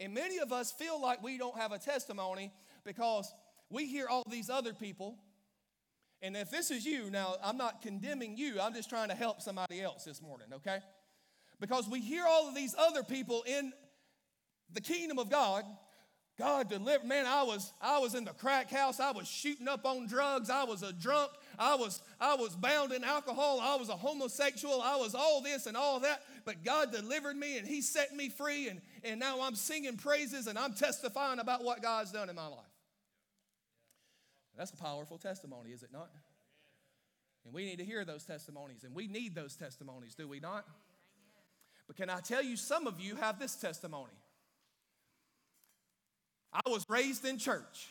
And 0.01 0.15
many 0.15 0.39
of 0.39 0.53
us 0.53 0.73
feel 0.73 1.01
like 1.01 1.23
we 1.23 1.39
don't 1.39 1.57
have 1.57 1.73
a 1.73 1.79
testimony 1.79 2.53
because 2.85 3.33
we 3.71 3.87
hear 3.87 4.09
all 4.09 4.25
these 4.29 4.51
other 4.51 4.75
people, 4.75 5.17
and 6.23 6.37
if 6.37 6.51
this 6.51 6.71
is 6.71 6.85
you, 6.85 7.11
now 7.11 7.37
I'm 7.43 7.57
not 7.57 7.83
condemning 7.83 8.37
you, 8.37 8.61
I'm 8.61 8.75
just 8.75 8.91
trying 8.91 9.09
to 9.09 9.15
help 9.15 9.41
somebody 9.41 9.81
else 9.81 10.05
this 10.05 10.21
morning, 10.21 10.49
okay? 10.55 10.81
Because 11.61 11.89
we 11.89 12.01
hear 12.01 12.25
all 12.27 12.49
of 12.49 12.55
these 12.55 12.75
other 12.79 13.03
people 13.03 13.43
in 13.47 13.73
the 14.73 14.81
kingdom 14.81 15.19
of 15.19 15.31
God. 15.31 15.65
God 16.39 16.71
delivered, 16.71 17.07
man, 17.07 17.27
I 17.27 17.43
was 17.43 17.71
I 17.83 17.99
was 17.99 18.15
in 18.15 18.25
the 18.25 18.33
crack 18.33 18.71
house, 18.71 18.99
I 18.99 19.11
was 19.11 19.29
shooting 19.29 19.69
up 19.69 19.85
on 19.85 20.07
drugs, 20.07 20.49
I 20.49 20.65
was 20.65 20.83
a 20.83 20.91
drunk, 20.91 21.33
I 21.59 21.75
was 21.75 22.01
I 22.19 22.35
was 22.35 22.57
bound 22.57 22.93
in 22.93 23.05
alcohol, 23.05 23.61
I 23.61 23.77
was 23.77 23.91
a 23.91 23.97
homosexual, 23.97 24.81
I 24.81 24.97
was 24.97 25.15
all 25.15 25.43
this 25.43 25.67
and 25.67 25.77
all 25.77 26.01
that, 26.01 26.23
but 26.47 26.65
God 26.65 26.93
delivered 26.93 27.37
me 27.37 27.59
and 27.59 27.69
He 27.69 27.83
set 27.83 28.17
me 28.17 28.31
free, 28.31 28.71
and, 28.71 28.81
and 29.05 29.21
now 29.21 29.43
I'm 29.43 29.55
singing 29.55 29.99
praises 29.99 30.47
and 30.47 30.59
I'm 30.59 30.73
testifying 30.73 31.41
about 31.41 31.63
what 31.63 31.83
God's 31.83 32.11
done 32.11 32.31
in 32.31 32.37
my 32.37 32.47
life. 32.47 32.70
That's 34.57 34.73
a 34.73 34.77
powerful 34.77 35.19
testimony, 35.19 35.71
is 35.71 35.83
it 35.83 35.91
not? 35.93 36.11
And 37.45 37.55
we 37.55 37.65
need 37.65 37.79
to 37.79 37.85
hear 37.85 38.05
those 38.05 38.25
testimonies, 38.25 38.85
and 38.85 38.95
we 38.95 39.07
need 39.07 39.35
those 39.35 39.57
testimonies, 39.57 40.15
do 40.15 40.29
we 40.29 40.41
not? 40.41 40.65
But 41.87 41.97
can 41.97 42.11
I 42.11 42.21
tell 42.21 42.43
you, 42.43 42.57
some 42.57 42.87
of 42.87 43.01
you 43.01 43.17
have 43.17 43.39
this 43.39 43.57
testimony. 43.57 44.13
I 46.53 46.61
was 46.67 46.85
raised 46.89 47.25
in 47.25 47.39
church. 47.39 47.89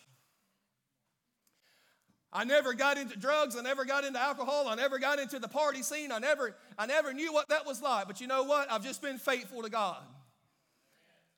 I 2.32 2.44
never 2.44 2.74
got 2.74 2.98
into 2.98 3.18
drugs, 3.18 3.56
I 3.56 3.62
never 3.62 3.86
got 3.86 4.04
into 4.04 4.20
alcohol, 4.20 4.68
I 4.68 4.76
never 4.76 5.00
got 5.00 5.18
into 5.18 5.40
the 5.40 5.48
party 5.48 5.82
scene, 5.82 6.12
I 6.12 6.20
never, 6.20 6.56
I 6.78 6.86
never 6.86 7.12
knew 7.12 7.34
what 7.34 7.48
that 7.50 7.66
was 7.66 7.82
like. 7.82 8.06
But 8.08 8.22
you 8.22 8.28
know 8.28 8.44
what? 8.44 8.72
I've 8.72 8.84
just 8.84 9.02
been 9.02 9.18
faithful 9.18 9.64
to 9.64 9.70
God. 9.70 10.04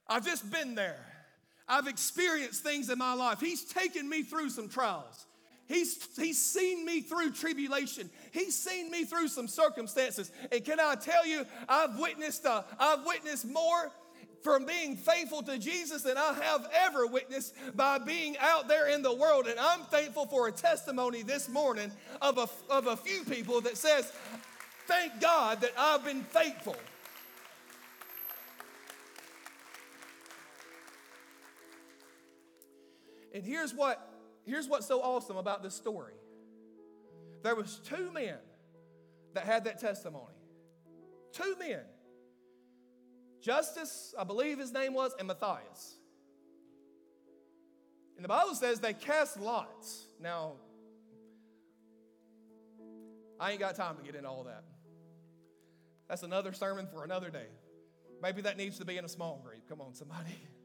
I've 0.05 0.25
just 0.25 0.51
been 0.51 0.75
there. 0.75 0.99
I've 1.71 1.87
experienced 1.87 2.63
things 2.63 2.89
in 2.89 2.97
my 2.97 3.13
life. 3.13 3.39
He's 3.39 3.63
taken 3.63 4.09
me 4.09 4.23
through 4.23 4.49
some 4.49 4.67
trials. 4.67 5.25
He's, 5.67 6.05
he's 6.17 6.37
seen 6.37 6.85
me 6.85 6.99
through 6.99 7.31
tribulation. 7.31 8.09
He's 8.31 8.57
seen 8.57 8.91
me 8.91 9.05
through 9.05 9.29
some 9.29 9.47
circumstances. 9.47 10.33
And 10.51 10.65
can 10.65 10.81
I 10.81 10.95
tell 10.95 11.25
you, 11.25 11.45
I've 11.69 11.97
witnessed, 11.97 12.45
uh, 12.45 12.63
I've 12.77 13.05
witnessed 13.05 13.45
more 13.47 13.89
from 14.43 14.65
being 14.65 14.97
faithful 14.97 15.43
to 15.43 15.57
Jesus 15.57 16.01
than 16.01 16.17
I 16.17 16.33
have 16.41 16.67
ever 16.73 17.07
witnessed 17.07 17.55
by 17.73 17.99
being 17.99 18.37
out 18.39 18.67
there 18.67 18.89
in 18.89 19.01
the 19.01 19.13
world. 19.13 19.47
And 19.47 19.57
I'm 19.57 19.83
thankful 19.83 20.25
for 20.25 20.49
a 20.49 20.51
testimony 20.51 21.21
this 21.21 21.47
morning 21.47 21.89
of 22.21 22.37
a, 22.37 22.49
of 22.69 22.87
a 22.87 22.97
few 22.97 23.23
people 23.23 23.61
that 23.61 23.77
says, 23.77 24.11
Thank 24.87 25.21
God 25.21 25.61
that 25.61 25.71
I've 25.77 26.03
been 26.03 26.23
faithful. 26.23 26.75
And 33.33 33.43
here's 33.43 33.73
what 33.73 34.07
here's 34.45 34.67
what's 34.67 34.87
so 34.87 35.01
awesome 35.01 35.37
about 35.37 35.63
this 35.63 35.73
story. 35.73 36.13
There 37.43 37.55
was 37.55 37.79
two 37.83 38.11
men 38.11 38.37
that 39.33 39.45
had 39.45 39.65
that 39.65 39.79
testimony. 39.79 40.35
Two 41.31 41.55
men. 41.59 41.81
Justus, 43.41 44.13
I 44.17 44.23
believe 44.23 44.59
his 44.59 44.71
name 44.71 44.93
was, 44.93 45.13
and 45.17 45.27
Matthias. 45.27 45.95
And 48.15 48.23
the 48.23 48.29
Bible 48.29 48.53
says 48.53 48.79
they 48.79 48.93
cast 48.93 49.39
lots. 49.39 50.05
Now, 50.19 50.53
I 53.39 53.51
ain't 53.51 53.59
got 53.59 53.75
time 53.75 53.97
to 53.97 54.03
get 54.03 54.13
into 54.13 54.29
all 54.29 54.43
that. 54.43 54.63
That's 56.07 56.21
another 56.21 56.53
sermon 56.53 56.87
for 56.93 57.03
another 57.03 57.31
day. 57.31 57.47
Maybe 58.21 58.43
that 58.43 58.57
needs 58.57 58.77
to 58.77 58.85
be 58.85 58.97
in 58.97 59.05
a 59.05 59.09
small 59.09 59.41
group. 59.43 59.67
Come 59.67 59.81
on, 59.81 59.95
somebody. 59.95 60.35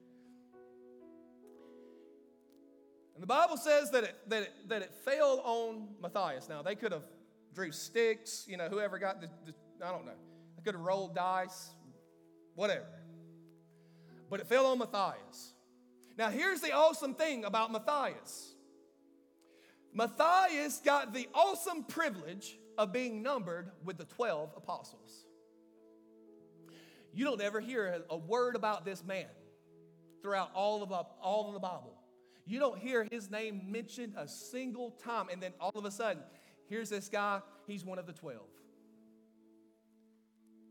And 3.16 3.22
the 3.22 3.26
Bible 3.26 3.56
says 3.56 3.90
that 3.92 4.04
it, 4.04 4.14
that 4.28 4.42
it, 4.42 4.52
that 4.68 4.82
it 4.82 4.92
fell 5.04 5.40
on 5.42 5.88
Matthias. 6.02 6.50
Now, 6.50 6.60
they 6.60 6.74
could 6.74 6.92
have 6.92 7.04
drew 7.54 7.72
sticks, 7.72 8.44
you 8.46 8.58
know, 8.58 8.68
whoever 8.68 8.98
got 8.98 9.22
the, 9.22 9.28
the 9.46 9.54
I 9.82 9.90
don't 9.90 10.04
know. 10.04 10.12
They 10.56 10.62
could 10.62 10.74
have 10.74 10.84
rolled 10.84 11.14
dice, 11.14 11.70
whatever. 12.54 12.84
But 14.28 14.40
it 14.40 14.46
fell 14.46 14.66
on 14.66 14.78
Matthias. 14.78 15.54
Now, 16.18 16.28
here's 16.28 16.60
the 16.60 16.72
awesome 16.72 17.14
thing 17.14 17.46
about 17.46 17.72
Matthias 17.72 18.54
Matthias 19.94 20.82
got 20.84 21.14
the 21.14 21.26
awesome 21.32 21.84
privilege 21.84 22.58
of 22.76 22.92
being 22.92 23.22
numbered 23.22 23.70
with 23.82 23.96
the 23.96 24.04
12 24.04 24.50
apostles. 24.54 25.24
You 27.14 27.24
don't 27.24 27.40
ever 27.40 27.60
hear 27.60 28.02
a 28.10 28.16
word 28.18 28.56
about 28.56 28.84
this 28.84 29.02
man 29.02 29.24
throughout 30.20 30.50
all 30.52 30.82
of, 30.82 30.92
all 30.92 31.48
of 31.48 31.54
the 31.54 31.60
Bible. 31.60 31.95
You 32.46 32.60
don't 32.60 32.78
hear 32.78 33.06
his 33.10 33.30
name 33.30 33.62
mentioned 33.66 34.14
a 34.16 34.28
single 34.28 34.92
time, 34.92 35.26
and 35.32 35.42
then 35.42 35.52
all 35.60 35.72
of 35.74 35.84
a 35.84 35.90
sudden, 35.90 36.22
here's 36.68 36.88
this 36.88 37.08
guy, 37.08 37.40
he's 37.66 37.84
one 37.84 37.98
of 37.98 38.06
the 38.06 38.12
12. 38.12 38.40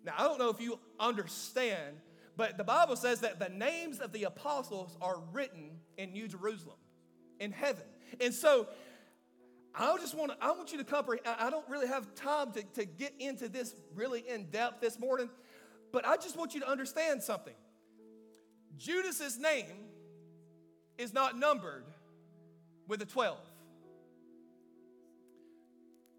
Now, 0.05 0.13
I 0.17 0.23
don't 0.23 0.39
know 0.39 0.49
if 0.49 0.61
you 0.61 0.79
understand, 0.99 1.97
but 2.37 2.57
the 2.57 2.63
Bible 2.63 2.95
says 2.95 3.19
that 3.21 3.39
the 3.39 3.49
names 3.49 3.99
of 3.99 4.13
the 4.13 4.23
apostles 4.23 4.97
are 5.01 5.19
written 5.33 5.71
in 5.97 6.13
New 6.13 6.27
Jerusalem, 6.27 6.77
in 7.39 7.51
heaven. 7.51 7.83
And 8.21 8.33
so, 8.33 8.67
I 9.77 9.97
just 9.97 10.15
want 10.15 10.31
to, 10.31 10.37
I 10.39 10.51
want 10.51 10.71
you 10.71 10.77
to 10.77 10.85
comprehend. 10.85 11.27
I 11.27 11.49
don't 11.49 11.67
really 11.67 11.87
have 11.87 12.15
time 12.15 12.53
to, 12.53 12.63
to 12.75 12.85
get 12.85 13.13
into 13.19 13.49
this 13.49 13.75
really 13.93 14.23
in 14.25 14.45
depth 14.45 14.79
this 14.79 14.97
morning, 14.97 15.29
but 15.91 16.07
I 16.07 16.15
just 16.15 16.37
want 16.37 16.53
you 16.53 16.61
to 16.61 16.69
understand 16.69 17.21
something. 17.21 17.55
Judas's 18.77 19.37
name 19.37 19.89
is 20.97 21.13
not 21.13 21.37
numbered 21.37 21.83
with 22.87 22.99
the 22.99 23.05
12. 23.05 23.37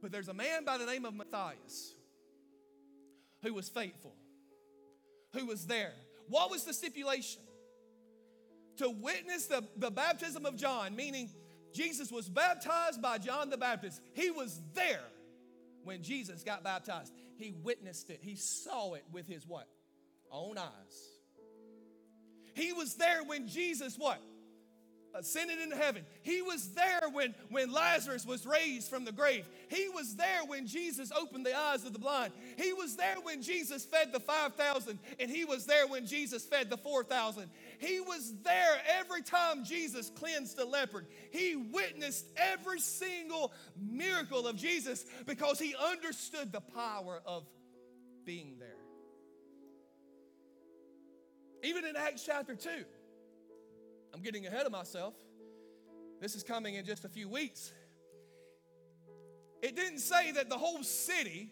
But 0.03 0.13
there's 0.13 0.29
a 0.29 0.35
man 0.35 0.65
by 0.65 0.79
the 0.79 0.87
name 0.87 1.05
of 1.05 1.15
Matthias 1.15 1.95
who 3.43 3.55
was 3.55 3.69
faithful, 3.69 4.15
who 5.33 5.47
was 5.47 5.67
there. 5.67 5.93
What 6.29 6.51
was 6.51 6.65
the 6.65 6.73
stipulation? 6.73 7.43
To 8.79 8.91
witness 8.91 9.47
the, 9.47 9.65
the 9.77 9.91
baptism 9.91 10.45
of 10.45 10.57
John, 10.57 10.95
meaning 10.95 11.31
Jesus 11.73 12.11
was 12.13 12.29
baptized 12.29 13.01
by 13.01 13.19
John 13.19 13.51
the 13.51 13.57
Baptist. 13.57 14.01
He 14.13 14.31
was 14.31 14.61
there 14.75 15.05
when 15.85 16.03
Jesus 16.03 16.43
got 16.43 16.63
baptized. 16.63 17.13
He 17.37 17.55
witnessed 17.63 18.11
it. 18.11 18.21
He 18.23 18.35
saw 18.35 18.95
it 18.95 19.05
with 19.13 19.27
his 19.27 19.47
what? 19.47 19.69
Own 20.31 20.59
eyes. 20.59 21.11
He 22.55 22.73
was 22.73 22.95
there 22.95 23.23
when 23.25 23.47
Jesus 23.49 23.97
what? 23.97 24.21
Ascended 25.15 25.61
into 25.61 25.77
heaven. 25.77 26.05
He 26.23 26.43
was 26.43 26.69
there 26.71 27.09
when, 27.13 27.35
when 27.51 27.73
Lazarus 27.73 28.27
was 28.27 28.47
raised 28.47 28.89
from 28.89 29.05
the 29.05 29.13
grave. 29.13 29.49
He 29.69 29.89
was 29.89 30.17
there 30.17 30.45
when 30.47 30.67
Jesus 30.67 31.13
opened 31.13 31.47
the 31.47 31.57
eyes 31.57 31.85
of 31.85 31.93
the 31.93 31.99
blind. 31.99 32.33
He 32.57 32.73
was 32.73 32.97
there 32.97 33.17
when 33.23 33.43
Jesus 33.43 33.85
fed 33.85 34.13
the 34.13 34.21
5,000, 34.21 34.99
and 35.19 35.31
he 35.31 35.45
was 35.45 35.67
there 35.67 35.87
when 35.87 36.07
Jesus 36.07 36.45
fed 36.45 36.71
the 36.71 36.77
4,000. 36.77 37.49
He 37.79 38.01
was 38.01 38.35
there 38.43 38.81
every 38.99 39.23
time 39.23 39.65
Jesus 39.65 40.11
cleansed 40.11 40.57
the 40.57 40.65
leopard. 40.65 41.07
He 41.31 41.57
witnessed 41.57 42.27
every 42.37 42.81
single 42.81 43.53
miracle 43.79 44.47
of 44.47 44.57
Jesus 44.57 45.05
because 45.27 45.59
he 45.59 45.75
understood 45.93 46.53
the 46.53 46.61
power 46.61 47.21
of 47.25 47.45
being 48.25 48.57
there. 48.59 48.69
Even 51.63 51.85
in 51.85 51.97
Acts 51.97 52.25
chapter 52.25 52.55
2, 52.55 52.71
I'm 54.17 54.23
getting 54.23 54.47
ahead 54.47 54.65
of 54.65 54.73
myself. 54.73 55.13
This 56.23 56.35
is 56.35 56.43
coming 56.43 56.77
in 56.77 56.87
just 56.87 57.05
a 57.05 57.09
few 57.11 57.29
weeks. 57.29 57.71
It 59.61 59.77
didn't 59.77 59.99
say 59.99 60.33
that 60.33 60.49
the 60.49 60.57
whole 60.57 60.83
city 60.83 61.51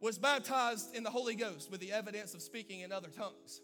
was 0.00 0.16
baptized 0.16 0.94
in 0.94 1.02
the 1.02 1.10
Holy 1.10 1.34
Ghost 1.34 1.72
with 1.72 1.80
the 1.80 1.90
evidence 1.90 2.32
of 2.32 2.42
speaking 2.42 2.82
in 2.82 2.92
other 2.92 3.08
tongues. 3.08 3.60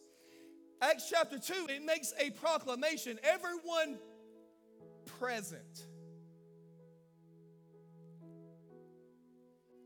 Acts 0.83 1.09
chapter 1.09 1.39
2, 1.39 1.69
it 1.69 1.85
makes 1.85 2.13
a 2.19 2.31
proclamation. 2.31 3.21
Everyone 3.23 3.97
present, 5.21 5.85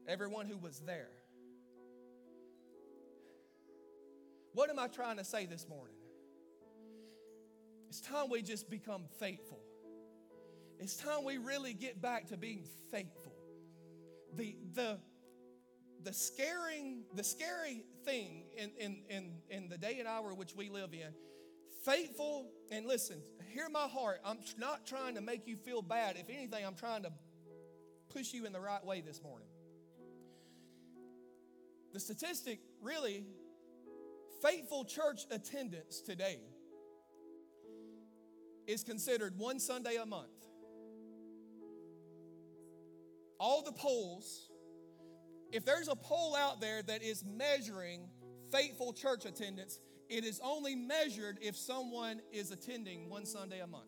everyone 0.08 0.46
who 0.46 0.56
was 0.56 0.80
there. 0.80 1.10
What 4.54 4.70
am 4.70 4.78
I 4.78 4.86
trying 4.88 5.18
to 5.18 5.24
say 5.24 5.44
this 5.44 5.68
morning? 5.68 5.93
It's 7.94 8.00
time 8.00 8.28
we 8.28 8.42
just 8.42 8.68
become 8.68 9.04
faithful. 9.20 9.60
It's 10.80 10.96
time 10.96 11.22
we 11.24 11.38
really 11.38 11.74
get 11.74 12.02
back 12.02 12.26
to 12.30 12.36
being 12.36 12.64
faithful. 12.90 13.36
The, 14.34 14.56
the, 14.72 14.98
the 16.02 16.12
scaring, 16.12 17.04
the 17.14 17.22
scary 17.22 17.84
thing 18.04 18.46
in, 18.56 18.72
in, 18.80 19.02
in, 19.08 19.32
in 19.48 19.68
the 19.68 19.78
day 19.78 20.00
and 20.00 20.08
hour 20.08 20.34
which 20.34 20.56
we 20.56 20.70
live 20.70 20.92
in, 20.92 21.14
faithful, 21.84 22.50
and 22.72 22.84
listen, 22.84 23.22
hear 23.52 23.68
my 23.68 23.86
heart. 23.86 24.18
I'm 24.24 24.38
not 24.58 24.84
trying 24.88 25.14
to 25.14 25.20
make 25.20 25.46
you 25.46 25.56
feel 25.56 25.80
bad. 25.80 26.16
If 26.16 26.28
anything, 26.28 26.66
I'm 26.66 26.74
trying 26.74 27.04
to 27.04 27.12
push 28.12 28.32
you 28.32 28.44
in 28.44 28.52
the 28.52 28.60
right 28.60 28.84
way 28.84 29.02
this 29.02 29.22
morning. 29.22 29.46
The 31.92 32.00
statistic 32.00 32.58
really, 32.82 33.24
faithful 34.42 34.84
church 34.84 35.26
attendance 35.30 36.00
today 36.00 36.40
is 38.66 38.82
considered 38.82 39.38
one 39.38 39.58
Sunday 39.60 39.96
a 39.96 40.06
month. 40.06 40.28
All 43.38 43.62
the 43.62 43.72
polls, 43.72 44.50
if 45.52 45.64
there's 45.64 45.88
a 45.88 45.96
poll 45.96 46.34
out 46.34 46.60
there 46.60 46.82
that 46.82 47.02
is 47.02 47.24
measuring 47.24 48.08
faithful 48.50 48.92
church 48.92 49.24
attendance, 49.24 49.80
it 50.08 50.24
is 50.24 50.40
only 50.42 50.74
measured 50.74 51.38
if 51.40 51.56
someone 51.56 52.20
is 52.32 52.50
attending 52.50 53.08
one 53.08 53.26
Sunday 53.26 53.60
a 53.60 53.66
month. 53.66 53.84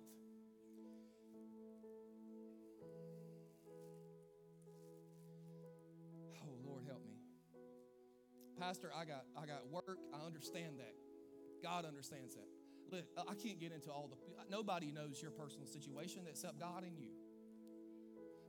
Oh 6.42 6.56
Lord 6.66 6.84
help 6.86 7.04
me. 7.04 7.14
Pastor, 8.58 8.90
I 8.96 9.04
got 9.04 9.24
I 9.40 9.46
got 9.46 9.68
work. 9.70 9.98
I 10.12 10.26
understand 10.26 10.78
that. 10.78 10.94
God 11.62 11.84
understands 11.84 12.34
that. 12.34 12.65
Look, 12.90 13.04
I 13.18 13.34
can't 13.34 13.58
get 13.58 13.72
into 13.72 13.90
all 13.90 14.08
the, 14.08 14.16
nobody 14.50 14.92
knows 14.92 15.20
your 15.20 15.30
personal 15.32 15.66
situation 15.66 16.22
except 16.28 16.60
God 16.60 16.82
and 16.84 16.96
you. 16.98 17.10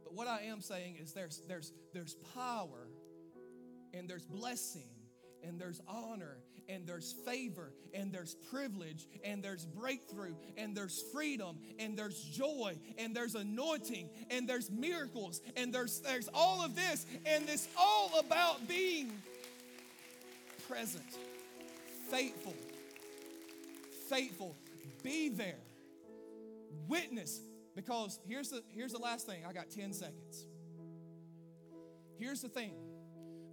But 0.04 0.14
what 0.14 0.28
I 0.28 0.44
am 0.44 0.62
saying 0.62 0.98
is 1.02 1.14
there's, 1.14 1.42
there's, 1.48 1.74
there's 1.94 2.16
power 2.34 2.88
and 3.94 4.10
there's 4.10 4.26
blessing 4.26 4.90
and 5.44 5.60
there's 5.60 5.82
honor 5.88 6.38
and 6.70 6.86
there's 6.86 7.14
favor 7.26 7.72
and 7.94 8.12
there's 8.12 8.36
privilege 8.52 9.08
and 9.24 9.44
there's 9.44 9.66
breakthrough 9.66 10.36
and 10.58 10.76
there's 10.76 11.04
freedom 11.14 11.58
and 11.80 11.98
there's 11.98 12.22
joy 12.22 12.76
and 12.98 13.16
there's 13.16 13.36
anointing 13.36 14.10
and 14.30 14.48
there's 14.48 14.70
miracles 14.70 15.42
and 15.56 15.74
there's, 15.74 16.00
there's 16.02 16.30
all 16.34 16.64
of 16.64 16.76
this. 16.76 17.06
And 17.26 17.46
it's 17.50 17.68
all 17.78 18.20
about 18.20 18.68
being 18.68 19.12
present, 20.68 21.06
faithful, 22.10 22.56
faithful. 24.10 24.58
Be 25.04 25.30
there. 25.30 25.60
Witness. 26.88 27.42
Because 27.76 28.20
here's 28.28 28.50
the, 28.50 28.64
here's 28.70 28.92
the 28.92 29.00
last 29.00 29.28
thing. 29.28 29.44
I 29.48 29.54
got 29.54 29.70
10 29.70 29.94
seconds. 29.94 30.46
Here's 32.18 32.42
the 32.42 32.50
thing. 32.50 32.74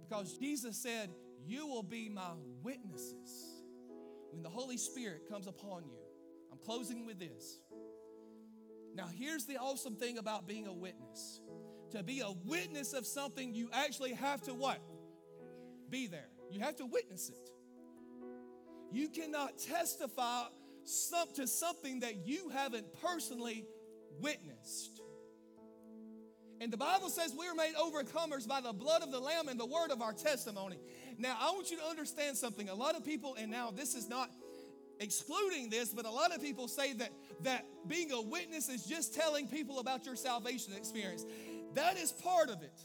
Because 0.07 0.37
Jesus 0.37 0.77
said, 0.77 1.11
You 1.45 1.67
will 1.67 1.83
be 1.83 2.09
my 2.09 2.31
witnesses 2.63 3.63
when 4.31 4.41
the 4.41 4.49
Holy 4.49 4.77
Spirit 4.77 5.29
comes 5.29 5.47
upon 5.47 5.85
you. 5.85 5.99
I'm 6.51 6.57
closing 6.57 7.05
with 7.05 7.19
this. 7.19 7.59
Now, 8.95 9.07
here's 9.07 9.45
the 9.45 9.57
awesome 9.57 9.95
thing 9.95 10.17
about 10.17 10.47
being 10.47 10.67
a 10.67 10.73
witness. 10.73 11.41
To 11.91 12.01
be 12.01 12.21
a 12.21 12.31
witness 12.45 12.93
of 12.93 13.05
something, 13.05 13.53
you 13.53 13.69
actually 13.73 14.13
have 14.13 14.41
to 14.43 14.53
what? 14.53 14.79
Be 15.89 16.07
there. 16.07 16.29
You 16.49 16.61
have 16.61 16.77
to 16.77 16.85
witness 16.85 17.29
it. 17.29 17.49
You 18.91 19.09
cannot 19.09 19.57
testify 19.57 20.43
some, 20.83 21.33
to 21.35 21.47
something 21.47 22.01
that 22.01 22.27
you 22.27 22.49
haven't 22.49 22.85
personally 23.01 23.65
witnessed. 24.21 25.01
And 26.61 26.71
the 26.71 26.77
Bible 26.77 27.09
says 27.09 27.33
we 27.37 27.47
are 27.47 27.55
made 27.55 27.73
overcomers 27.75 28.47
by 28.47 28.61
the 28.61 28.71
blood 28.71 29.03
of 29.03 29.11
the 29.11 29.19
Lamb 29.19 29.49
and 29.49 29.59
the 29.59 29.65
word 29.65 29.91
of 29.91 30.01
our 30.01 30.13
testimony. 30.13 30.79
Now, 31.17 31.37
I 31.39 31.51
want 31.51 31.69
you 31.69 31.77
to 31.77 31.83
understand 31.83 32.37
something. 32.37 32.69
A 32.69 32.75
lot 32.75 32.95
of 32.95 33.03
people, 33.03 33.35
and 33.35 33.51
now 33.51 33.71
this 33.71 33.93
is 33.93 34.07
not 34.07 34.29
excluding 34.99 35.69
this, 35.69 35.89
but 35.89 36.05
a 36.05 36.09
lot 36.09 36.33
of 36.33 36.41
people 36.41 36.67
say 36.67 36.93
that, 36.93 37.09
that 37.41 37.65
being 37.87 38.11
a 38.11 38.21
witness 38.21 38.69
is 38.69 38.85
just 38.85 39.13
telling 39.13 39.47
people 39.47 39.79
about 39.79 40.05
your 40.05 40.15
salvation 40.15 40.73
experience. 40.75 41.25
That 41.73 41.97
is 41.97 42.13
part 42.13 42.49
of 42.49 42.61
it. 42.61 42.79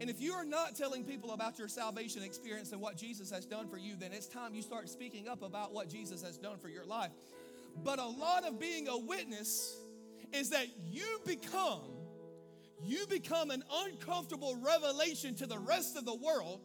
And 0.00 0.08
if 0.08 0.20
you 0.20 0.32
are 0.32 0.44
not 0.44 0.76
telling 0.76 1.04
people 1.04 1.32
about 1.32 1.58
your 1.58 1.68
salvation 1.68 2.22
experience 2.22 2.72
and 2.72 2.80
what 2.80 2.96
Jesus 2.96 3.30
has 3.30 3.44
done 3.44 3.68
for 3.68 3.78
you, 3.78 3.96
then 3.96 4.12
it's 4.12 4.26
time 4.26 4.54
you 4.54 4.62
start 4.62 4.88
speaking 4.88 5.28
up 5.28 5.42
about 5.42 5.72
what 5.72 5.88
Jesus 5.88 6.22
has 6.22 6.36
done 6.36 6.58
for 6.58 6.68
your 6.68 6.84
life. 6.84 7.10
But 7.84 7.98
a 7.98 8.06
lot 8.06 8.44
of 8.44 8.60
being 8.60 8.88
a 8.88 8.98
witness 8.98 9.76
is 10.32 10.50
that 10.50 10.66
you 10.86 11.20
become 11.24 11.80
you 12.84 13.06
become 13.08 13.50
an 13.50 13.64
uncomfortable 13.86 14.56
revelation 14.62 15.34
to 15.36 15.46
the 15.46 15.58
rest 15.58 15.96
of 15.96 16.04
the 16.04 16.14
world 16.14 16.60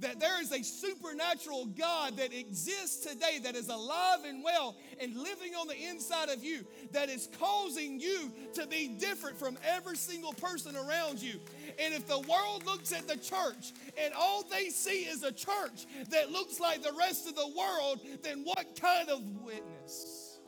that 0.00 0.20
there 0.20 0.40
is 0.40 0.52
a 0.52 0.62
supernatural 0.62 1.66
God 1.66 2.16
that 2.16 2.32
exists 2.32 3.04
today 3.04 3.38
that 3.42 3.54
is 3.54 3.68
alive 3.68 4.20
and 4.26 4.42
well 4.42 4.76
and 5.00 5.16
living 5.16 5.54
on 5.54 5.68
the 5.68 5.76
inside 5.76 6.28
of 6.28 6.42
you 6.42 6.64
that 6.92 7.08
is 7.08 7.28
causing 7.38 8.00
you 8.00 8.32
to 8.54 8.66
be 8.66 8.88
different 8.88 9.38
from 9.38 9.58
every 9.64 9.96
single 9.96 10.32
person 10.32 10.76
around 10.76 11.20
you. 11.20 11.40
And 11.78 11.94
if 11.94 12.06
the 12.06 12.20
world 12.20 12.64
looks 12.66 12.92
at 12.92 13.06
the 13.08 13.16
church 13.16 13.72
and 13.98 14.14
all 14.14 14.44
they 14.50 14.68
see 14.68 15.04
is 15.04 15.22
a 15.22 15.32
church 15.32 15.86
that 16.10 16.30
looks 16.30 16.60
like 16.60 16.82
the 16.82 16.92
rest 16.98 17.28
of 17.28 17.34
the 17.34 17.48
world, 17.56 18.00
then 18.22 18.44
what 18.44 18.78
kind 18.80 19.08
of 19.08 19.22
witness 19.44 20.38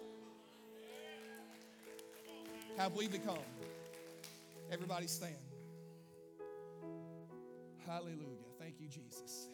have 2.77 2.95
we 2.95 3.09
become? 3.09 3.39
Everybody 4.71 5.07
stand. 5.07 5.35
Hallelujah. 7.87 8.46
You, 8.87 9.03
Jesus. 9.03 9.49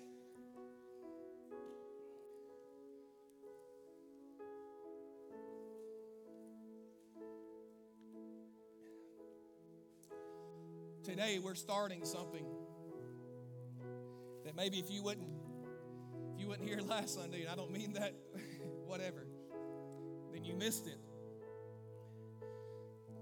Today 11.02 11.38
we're 11.42 11.54
starting 11.54 12.04
something 12.04 12.44
that 14.44 14.54
maybe 14.54 14.78
if 14.78 14.90
you 14.90 15.02
wouldn't 15.02 15.28
if 16.34 16.40
you 16.40 16.48
wouldn't 16.48 16.68
hear 16.68 16.80
last 16.86 17.14
Sunday, 17.14 17.42
and 17.42 17.50
I 17.50 17.54
don't 17.54 17.72
mean 17.72 17.94
that 17.94 18.14
whatever, 18.86 19.26
then 20.32 20.44
you 20.44 20.54
missed 20.54 20.86
it. 20.86 20.98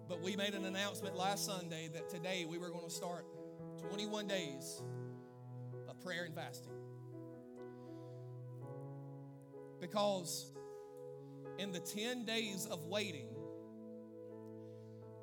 But 0.09 0.21
we 0.23 0.35
made 0.35 0.55
an 0.55 0.65
announcement 0.65 1.17
last 1.17 1.47
Sunday 1.47 1.89
that 1.93 2.09
today 2.09 2.47
we 2.49 2.59
were 2.59 2.71
going 2.71 2.89
to 2.89 2.95
start 2.95 3.27
21 3.81 4.27
days 4.27 4.83
prayer 6.03 6.25
and 6.25 6.35
fasting. 6.35 6.73
Because 9.81 10.53
in 11.59 11.73
the 11.73 11.81
10 11.81 12.25
days 12.25 12.67
of 12.67 12.85
waiting 12.87 13.29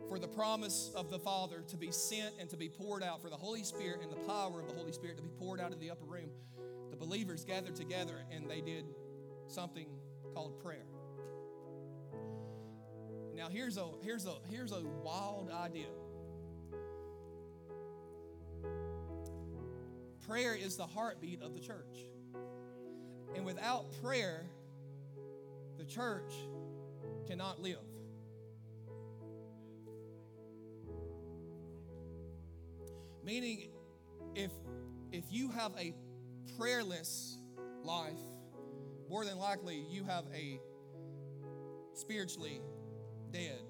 for 0.07 0.19
the 0.19 0.27
promise 0.27 0.91
of 0.95 1.09
the 1.09 1.19
Father 1.19 1.63
to 1.67 1.77
be 1.77 1.91
sent 1.91 2.33
and 2.39 2.49
to 2.49 2.57
be 2.57 2.69
poured 2.69 3.03
out, 3.03 3.21
for 3.21 3.29
the 3.29 3.35
Holy 3.35 3.63
Spirit 3.63 4.01
and 4.01 4.11
the 4.11 4.27
power 4.27 4.61
of 4.61 4.67
the 4.67 4.73
Holy 4.73 4.91
Spirit 4.91 5.17
to 5.17 5.23
be 5.23 5.29
poured 5.37 5.59
out 5.59 5.71
in 5.73 5.79
the 5.79 5.91
upper 5.91 6.05
room, 6.05 6.29
the 6.89 6.95
believers 6.95 7.43
gathered 7.43 7.75
together 7.75 8.23
and 8.31 8.49
they 8.49 8.61
did 8.61 8.85
something 9.47 9.87
called 10.33 10.61
prayer. 10.61 10.85
Now 13.35 13.49
here's 13.49 13.77
a 13.77 13.87
here's 14.01 14.25
a 14.25 14.35
here's 14.49 14.71
a 14.71 14.81
wild 15.03 15.51
idea. 15.51 15.87
Prayer 20.27 20.55
is 20.55 20.75
the 20.75 20.85
heartbeat 20.85 21.41
of 21.41 21.53
the 21.53 21.59
church. 21.61 22.09
And 23.33 23.45
without 23.45 23.85
prayer, 24.03 24.45
the 25.77 25.85
church 25.85 26.33
cannot 27.27 27.61
live. 27.61 27.77
Meaning, 33.23 33.69
if, 34.35 34.51
if 35.13 35.23
you 35.29 35.49
have 35.51 35.71
a 35.79 35.93
prayerless 36.57 37.37
life, 37.83 38.19
more 39.09 39.23
than 39.23 39.37
likely 39.37 39.85
you 39.89 40.03
have 40.03 40.25
a 40.33 40.59
spiritually 41.93 42.61
dead 43.31 43.61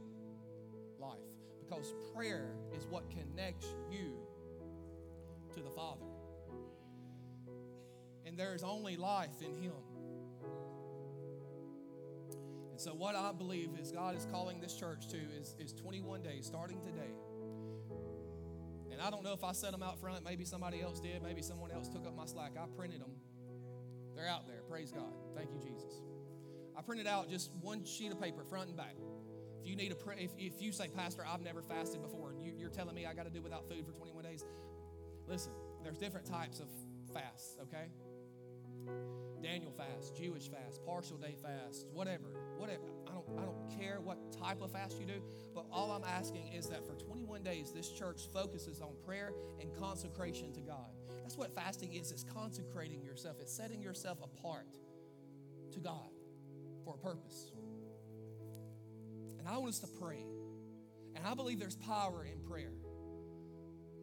life. 1.00 1.18
Because 1.64 1.94
prayer 2.16 2.56
is 2.76 2.86
what 2.88 3.04
connects 3.12 3.68
you 3.92 4.16
to 5.54 5.62
the 5.62 5.70
Father 5.70 6.06
there 8.38 8.54
is 8.54 8.64
only 8.64 8.96
life 8.98 9.42
in 9.42 9.54
Him. 9.62 9.74
And 12.72 12.80
so, 12.80 12.92
what 12.94 13.16
I 13.16 13.32
believe 13.32 13.72
is 13.82 13.92
God 13.92 14.16
is 14.16 14.28
calling 14.32 14.62
this 14.62 14.76
church 14.76 15.08
to 15.08 15.18
is, 15.18 15.56
is 15.60 15.74
21 15.74 16.22
days, 16.22 16.46
starting 16.46 16.80
today. 16.82 17.12
And 18.92 19.02
I 19.02 19.10
don't 19.10 19.24
know 19.24 19.34
if 19.34 19.44
I 19.44 19.52
set 19.52 19.72
them 19.72 19.84
out 19.84 20.00
front. 20.00 20.24
Maybe 20.24 20.46
somebody 20.46 20.82
else 20.82 21.00
did. 21.00 21.22
Maybe 21.22 21.42
someone 21.42 21.72
else 21.72 21.88
took 21.88 22.06
up 22.06 22.16
my 22.16 22.26
slack. 22.26 22.54
I 22.56 22.66
printed 22.76 23.02
them. 23.02 23.12
They're 24.16 24.28
out 24.28 24.48
there. 24.48 24.62
Praise 24.70 24.92
God. 24.92 25.14
Thank 25.36 25.50
you, 25.52 25.60
Jesus. 25.60 26.02
I 26.78 26.82
printed 26.82 27.08
out 27.08 27.30
just 27.30 27.52
one 27.62 27.84
sheet 27.84 28.12
of 28.12 28.22
paper, 28.22 28.44
front 28.44 28.70
and 28.70 28.78
back. 28.78 28.96
If 29.62 29.68
you 29.68 29.76
need 29.76 29.92
a, 29.92 29.96
pray, 29.96 30.16
if, 30.20 30.32
if 30.38 30.62
you 30.62 30.72
say, 30.72 30.88
Pastor, 30.88 31.24
I've 31.28 31.42
never 31.42 31.62
fasted 31.62 32.02
before, 32.02 32.32
and 32.32 32.44
you, 32.44 32.54
you're 32.58 32.70
telling 32.70 32.96
me 32.96 33.06
I 33.06 33.14
got 33.14 33.26
to 33.26 33.32
do 33.32 33.42
without 33.42 33.68
food 33.68 33.86
for 33.86 33.92
21 33.92 34.24
days, 34.24 34.46
listen. 35.28 35.52
There's 35.84 35.98
different 35.98 36.26
types 36.26 36.60
of 36.60 36.68
fasts. 37.14 37.58
Okay. 37.62 37.88
Daniel 39.42 39.72
fast, 39.72 40.16
Jewish 40.16 40.50
fast, 40.50 40.84
partial 40.86 41.18
day 41.18 41.36
fast, 41.42 41.86
whatever. 41.94 42.26
Whatever. 42.58 42.88
I 43.08 43.12
don't, 43.12 43.40
I 43.40 43.46
don't 43.46 43.80
care 43.80 44.00
what 44.04 44.18
type 44.32 44.62
of 44.62 44.72
fast 44.72 45.00
you 45.00 45.06
do, 45.06 45.22
but 45.54 45.66
all 45.72 45.92
I'm 45.92 46.04
asking 46.04 46.54
is 46.54 46.68
that 46.68 46.86
for 46.86 46.96
21 46.96 47.44
days, 47.44 47.72
this 47.72 47.90
church 47.90 48.22
focuses 48.34 48.82
on 48.82 48.90
prayer 49.06 49.32
and 49.62 49.74
consecration 49.78 50.52
to 50.54 50.62
God. 50.62 50.90
That's 51.22 51.38
what 51.38 51.54
fasting 51.54 51.94
is, 51.94 52.12
it's 52.12 52.24
consecrating 52.24 53.04
yourself, 53.04 53.38
it's 53.40 53.54
setting 53.54 53.82
yourself 53.82 54.18
apart 54.24 54.68
to 55.74 55.80
God 55.80 56.10
for 56.84 56.96
a 56.96 56.98
purpose. 56.98 57.52
And 59.40 59.48
I 59.48 59.58
want 59.58 59.70
us 59.70 59.80
to 59.80 59.88
pray. 59.88 60.26
And 61.16 61.26
I 61.26 61.34
believe 61.34 61.60
there's 61.60 61.76
power 61.76 62.26
in 62.26 62.40
prayer. 62.50 62.74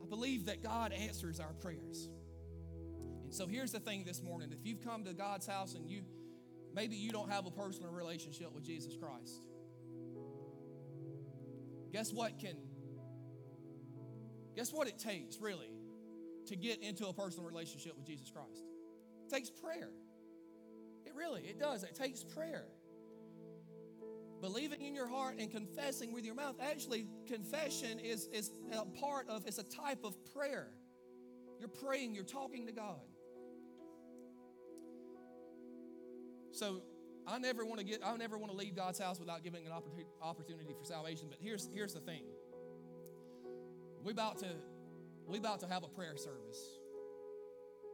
I 0.03 0.07
believe 0.07 0.47
that 0.47 0.63
God 0.63 0.93
answers 0.93 1.41
our 1.41 1.53
prayers. 1.55 2.09
So 3.35 3.49
here's 3.49 3.73
the 3.73 3.81
thing 3.81 4.05
this 4.05 4.23
morning 4.23 4.53
if 4.53 4.65
you've 4.65 4.81
come 4.81 5.03
to 5.07 5.13
God's 5.13 5.45
house 5.45 5.75
and 5.75 5.91
you 5.91 6.03
maybe 6.73 6.95
you 6.95 7.11
don't 7.11 7.29
have 7.33 7.47
a 7.47 7.51
personal 7.51 7.91
relationship 7.91 8.55
with 8.55 8.63
Jesus 8.63 8.95
Christ, 8.97 9.49
guess 11.93 12.13
what 12.13 12.39
can 12.39 12.55
guess 14.55 14.73
what 14.73 14.87
it 14.87 15.01
takes 15.01 15.41
really 15.41 15.73
to 16.47 16.55
get 16.55 16.81
into 16.81 17.09
a 17.09 17.13
personal 17.13 17.45
relationship 17.45 17.97
with 17.97 18.07
Jesus 18.07 18.31
Christ? 18.31 18.63
It 19.27 19.35
takes 19.35 19.51
prayer. 19.51 19.91
It 21.05 21.13
really, 21.17 21.43
it 21.43 21.59
does. 21.59 21.83
It 21.83 21.97
takes 21.97 22.23
prayer. 22.23 22.67
Believing 24.41 24.81
in 24.81 24.95
your 24.95 25.09
heart 25.09 25.41
and 25.41 25.51
confessing 25.51 26.13
with 26.13 26.25
your 26.25 26.37
mouth. 26.37 26.55
Actually, 26.63 27.09
confession 27.27 27.99
is, 27.99 28.29
is 28.33 28.53
a 28.73 28.85
part 29.01 29.29
of, 29.29 29.45
it's 29.45 29.59
a 29.59 29.65
type 29.65 30.05
of 30.05 30.15
prayer. 30.37 30.69
You're 31.59 31.69
praying, 31.69 32.15
you're 32.15 32.23
talking 32.23 32.67
to 32.67 32.73
God. 32.73 33.01
So 36.55 36.83
I 37.27 37.39
never 37.39 37.67
want 37.67 37.81
to 37.81 37.85
get, 37.85 38.01
I 38.05 38.17
never 38.17 38.39
want 38.39 38.53
to 38.53 38.57
leave 38.57 38.77
God's 38.77 38.99
house 38.99 39.19
without 39.19 39.43
giving 39.43 39.67
an 39.67 39.73
opportunity 40.23 40.75
for 40.79 40.85
salvation. 40.85 41.27
But 41.29 41.39
here's, 41.41 41.69
here's 41.75 41.95
the 41.95 42.01
thing. 42.01 42.23
We 44.05 44.13
about 44.13 44.39
to, 44.39 44.49
we 45.27 45.39
about 45.39 45.61
to 45.61 45.67
have 45.67 45.83
a 45.83 45.89
prayer 45.89 46.17
service. 46.17 46.79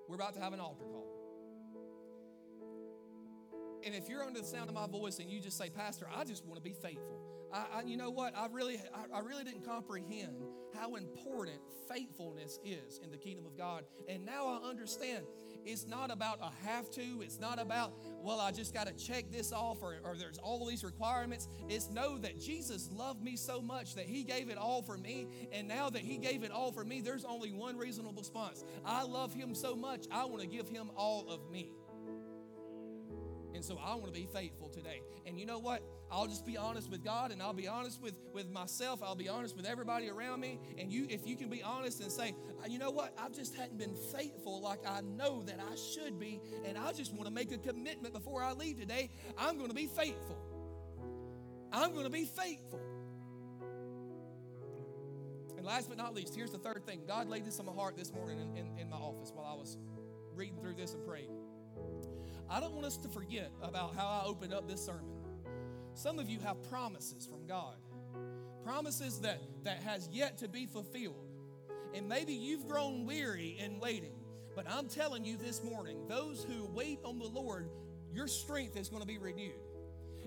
We're 0.08 0.16
about 0.16 0.34
to 0.34 0.40
have 0.40 0.52
an 0.52 0.61
altar 0.61 0.84
call. 0.84 1.06
And 3.82 3.94
if 3.94 4.11
you're 4.11 4.22
under 4.22 4.40
the 4.40 4.46
sound 4.46 4.68
of 4.68 4.74
my 4.74 4.86
voice 4.86 5.20
and 5.20 5.30
you 5.30 5.40
just 5.40 5.56
say, 5.56 5.70
Pastor, 5.70 6.06
I 6.14 6.24
just 6.24 6.44
want 6.44 6.56
to 6.56 6.62
be 6.62 6.74
faithful. 6.74 7.18
I, 7.52 7.64
I, 7.76 7.82
you 7.82 7.96
know 7.96 8.11
what? 8.11 8.36
I 8.36 8.46
really, 8.52 8.78
I, 8.94 9.18
I 9.18 9.20
really 9.20 9.44
didn't 9.44 9.64
comprehend 9.64 10.42
how 10.74 10.96
important 10.96 11.61
faithfulness 11.88 12.58
is 12.62 13.00
in 13.02 13.11
the 13.11 13.16
kingdom 13.16 13.46
of 13.46 13.56
God. 13.56 13.84
And 14.06 14.26
now 14.26 14.46
I 14.48 14.68
understand 14.68 15.24
it's 15.64 15.86
not 15.86 16.11
about 16.11 16.38
a 16.40 16.50
have 16.66 16.90
to. 16.92 17.22
It's 17.22 17.38
not 17.40 17.61
about, 17.61 17.94
well, 18.22 18.40
I 18.40 18.50
just 18.50 18.74
got 18.74 18.86
to 18.86 18.92
check 18.94 19.30
this 19.30 19.52
off 19.52 19.82
or, 19.82 19.96
or 20.04 20.16
there's 20.16 20.38
all 20.38 20.66
these 20.66 20.84
requirements. 20.84 21.48
It's 21.68 21.90
know 21.90 22.18
that 22.18 22.40
Jesus 22.40 22.90
loved 22.92 23.22
me 23.22 23.36
so 23.36 23.61
much 23.61 23.94
that 23.94 24.06
he 24.06 24.22
gave 24.24 24.50
it 24.50 24.58
all 24.58 24.82
for 24.82 24.96
me. 24.96 25.28
And 25.52 25.68
now 25.68 25.90
that 25.90 26.02
he 26.02 26.18
gave 26.18 26.42
it 26.42 26.50
all 26.50 26.72
for 26.72 26.84
me, 26.84 27.00
there's 27.00 27.24
only 27.24 27.52
one 27.52 27.76
reasonable 27.76 28.20
response. 28.20 28.64
I 28.84 29.04
love 29.04 29.32
him 29.32 29.54
so 29.54 29.74
much, 29.74 30.06
I 30.11 30.24
want 30.24 30.40
to 30.42 30.48
give 30.48 30.68
him 30.68 30.90
all 30.96 31.28
of 31.28 31.50
me. 31.50 31.70
And 33.55 33.64
so 33.64 33.78
I 33.82 33.94
want 33.94 34.07
to 34.07 34.12
be 34.12 34.28
faithful 34.32 34.68
today. 34.68 35.03
And 35.26 35.38
you 35.38 35.46
know 35.46 35.59
what? 35.59 35.82
I'll 36.11 36.26
just 36.26 36.44
be 36.46 36.57
honest 36.57 36.90
with 36.90 37.05
God 37.05 37.30
and 37.30 37.42
I'll 37.42 37.53
be 37.53 37.68
honest 37.68 38.03
with, 38.03 38.14
with 38.32 38.51
myself. 38.51 39.03
I'll 39.03 39.14
be 39.14 39.28
honest 39.28 39.57
with 39.57 39.66
everybody 39.66 40.09
around 40.09 40.40
me. 40.40 40.59
And 40.78 40.92
you, 40.92 41.07
if 41.09 41.26
you 41.26 41.36
can 41.36 41.48
be 41.48 41.62
honest 41.62 42.01
and 42.01 42.11
say, 42.11 42.34
uh, 42.62 42.66
you 42.68 42.78
know 42.78 42.90
what? 42.90 43.14
I 43.18 43.28
just 43.28 43.55
hadn't 43.55 43.78
been 43.78 43.94
faithful 43.94 44.61
like 44.61 44.80
I 44.86 45.01
know 45.03 45.42
that 45.44 45.59
I 45.61 45.74
should 45.76 46.18
be. 46.18 46.40
And 46.64 46.76
I 46.78 46.92
just 46.92 47.12
want 47.12 47.26
to 47.26 47.30
make 47.30 47.53
a 47.53 47.59
commitment 47.59 48.14
before 48.14 48.42
I 48.42 48.53
leave 48.53 48.78
today. 48.78 49.11
I'm 49.38 49.57
going 49.57 49.70
to 49.70 49.74
be 49.74 49.86
faithful. 49.86 50.38
I'm 51.72 51.92
going 51.92 52.05
to 52.05 52.11
be 52.11 52.24
faithful. 52.24 52.80
And 55.57 55.66
last 55.66 55.88
but 55.88 55.98
not 55.98 56.14
least, 56.14 56.34
here's 56.34 56.51
the 56.51 56.59
third 56.59 56.86
thing. 56.86 57.03
God 57.07 57.28
laid 57.28 57.44
this 57.44 57.61
on 57.61 57.66
my 57.66 57.72
heart 57.72 57.96
this 57.96 58.12
morning 58.12 58.40
in, 58.40 58.57
in, 58.57 58.78
in 58.78 58.88
my 58.88 58.96
office 58.96 59.30
while 59.34 59.46
I 59.46 59.55
was 59.55 59.76
reading 60.34 60.59
through 60.59 60.74
this 60.74 60.94
and 60.94 61.05
praying. 61.05 61.28
I 62.51 62.59
don't 62.59 62.74
want 62.74 62.84
us 62.84 62.96
to 62.98 63.09
forget 63.09 63.53
about 63.62 63.94
how 63.94 64.07
I 64.07 64.26
opened 64.26 64.53
up 64.53 64.66
this 64.66 64.84
sermon. 64.84 65.05
Some 65.94 66.18
of 66.18 66.28
you 66.28 66.40
have 66.40 66.61
promises 66.68 67.24
from 67.24 67.46
God, 67.46 67.76
promises 68.64 69.20
that, 69.20 69.40
that 69.62 69.78
has 69.84 70.09
yet 70.11 70.38
to 70.38 70.48
be 70.48 70.66
fulfilled. 70.66 71.28
And 71.94 72.09
maybe 72.09 72.32
you've 72.32 72.66
grown 72.66 73.07
weary 73.07 73.57
in 73.61 73.78
waiting. 73.78 74.14
But 74.57 74.66
I'm 74.68 74.88
telling 74.88 75.24
you 75.24 75.36
this 75.36 75.62
morning, 75.62 75.98
those 76.09 76.44
who 76.44 76.66
wait 76.74 76.98
on 77.05 77.20
the 77.20 77.26
Lord, 77.26 77.70
your 78.12 78.26
strength 78.26 78.76
is 78.76 78.88
going 78.88 79.03
to 79.03 79.07
be 79.07 79.18
renewed. 79.18 79.55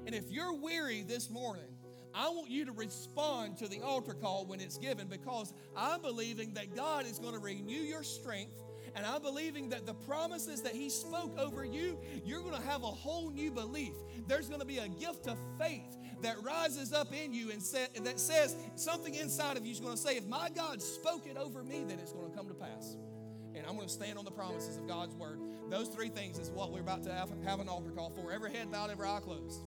And 0.05 0.15
if 0.15 0.31
you're 0.31 0.53
weary 0.53 1.03
this 1.03 1.29
morning, 1.29 1.75
I 2.13 2.29
want 2.29 2.49
you 2.49 2.63
to 2.65 2.71
respond 2.71 3.57
to 3.57 3.67
the 3.67 3.81
altar 3.81 4.13
call 4.13 4.45
when 4.45 4.61
it's 4.61 4.77
given 4.77 5.07
because 5.07 5.53
I'm 5.75 6.01
believing 6.01 6.53
that 6.53 6.73
God 6.73 7.05
is 7.05 7.19
going 7.19 7.33
to 7.33 7.39
renew 7.39 7.73
your 7.73 8.03
strength 8.03 8.55
and 8.95 9.05
I'm 9.05 9.21
believing 9.21 9.69
that 9.69 9.85
the 9.85 9.93
promises 9.93 10.61
that 10.61 10.73
He 10.73 10.89
spoke 10.89 11.37
over 11.37 11.65
you, 11.65 11.97
you're 12.23 12.41
going 12.41 12.55
to 12.55 12.67
have 12.67 12.83
a 12.83 12.87
whole 12.87 13.29
new 13.31 13.51
belief. 13.51 13.93
There's 14.27 14.47
going 14.47 14.59
to 14.59 14.65
be 14.65 14.77
a 14.77 14.87
gift 14.87 15.27
of 15.27 15.37
faith 15.59 15.97
that 16.21 16.41
rises 16.43 16.93
up 16.93 17.13
in 17.13 17.33
you 17.33 17.51
and 17.51 17.61
say, 17.61 17.87
that 18.01 18.19
says 18.19 18.55
something 18.75 19.15
inside 19.15 19.57
of 19.57 19.65
you 19.65 19.71
is 19.71 19.79
going 19.79 19.95
to 19.95 20.01
say, 20.01 20.15
if 20.15 20.25
my 20.27 20.49
God 20.49 20.81
spoke 20.81 21.27
it 21.27 21.37
over 21.37 21.63
me, 21.63 21.83
then 21.87 21.99
it's 21.99 22.13
going 22.13 22.29
to 22.29 22.37
come 22.37 22.47
to 22.47 22.53
pass. 22.53 22.95
And 23.55 23.65
I'm 23.67 23.75
going 23.75 23.87
to 23.87 23.93
stand 23.93 24.17
on 24.17 24.25
the 24.25 24.31
promises 24.31 24.77
of 24.77 24.87
God's 24.87 25.15
word. 25.15 25.39
Those 25.69 25.87
three 25.89 26.09
things 26.09 26.39
is 26.39 26.49
what 26.49 26.71
we're 26.71 26.81
about 26.81 27.03
to 27.03 27.13
have, 27.13 27.29
have 27.43 27.59
an 27.59 27.69
altar 27.69 27.91
call 27.91 28.09
for. 28.09 28.31
Every 28.31 28.51
head 28.51 28.71
bowed, 28.71 28.89
every 28.89 29.07
eye 29.07 29.19
closed. 29.21 29.63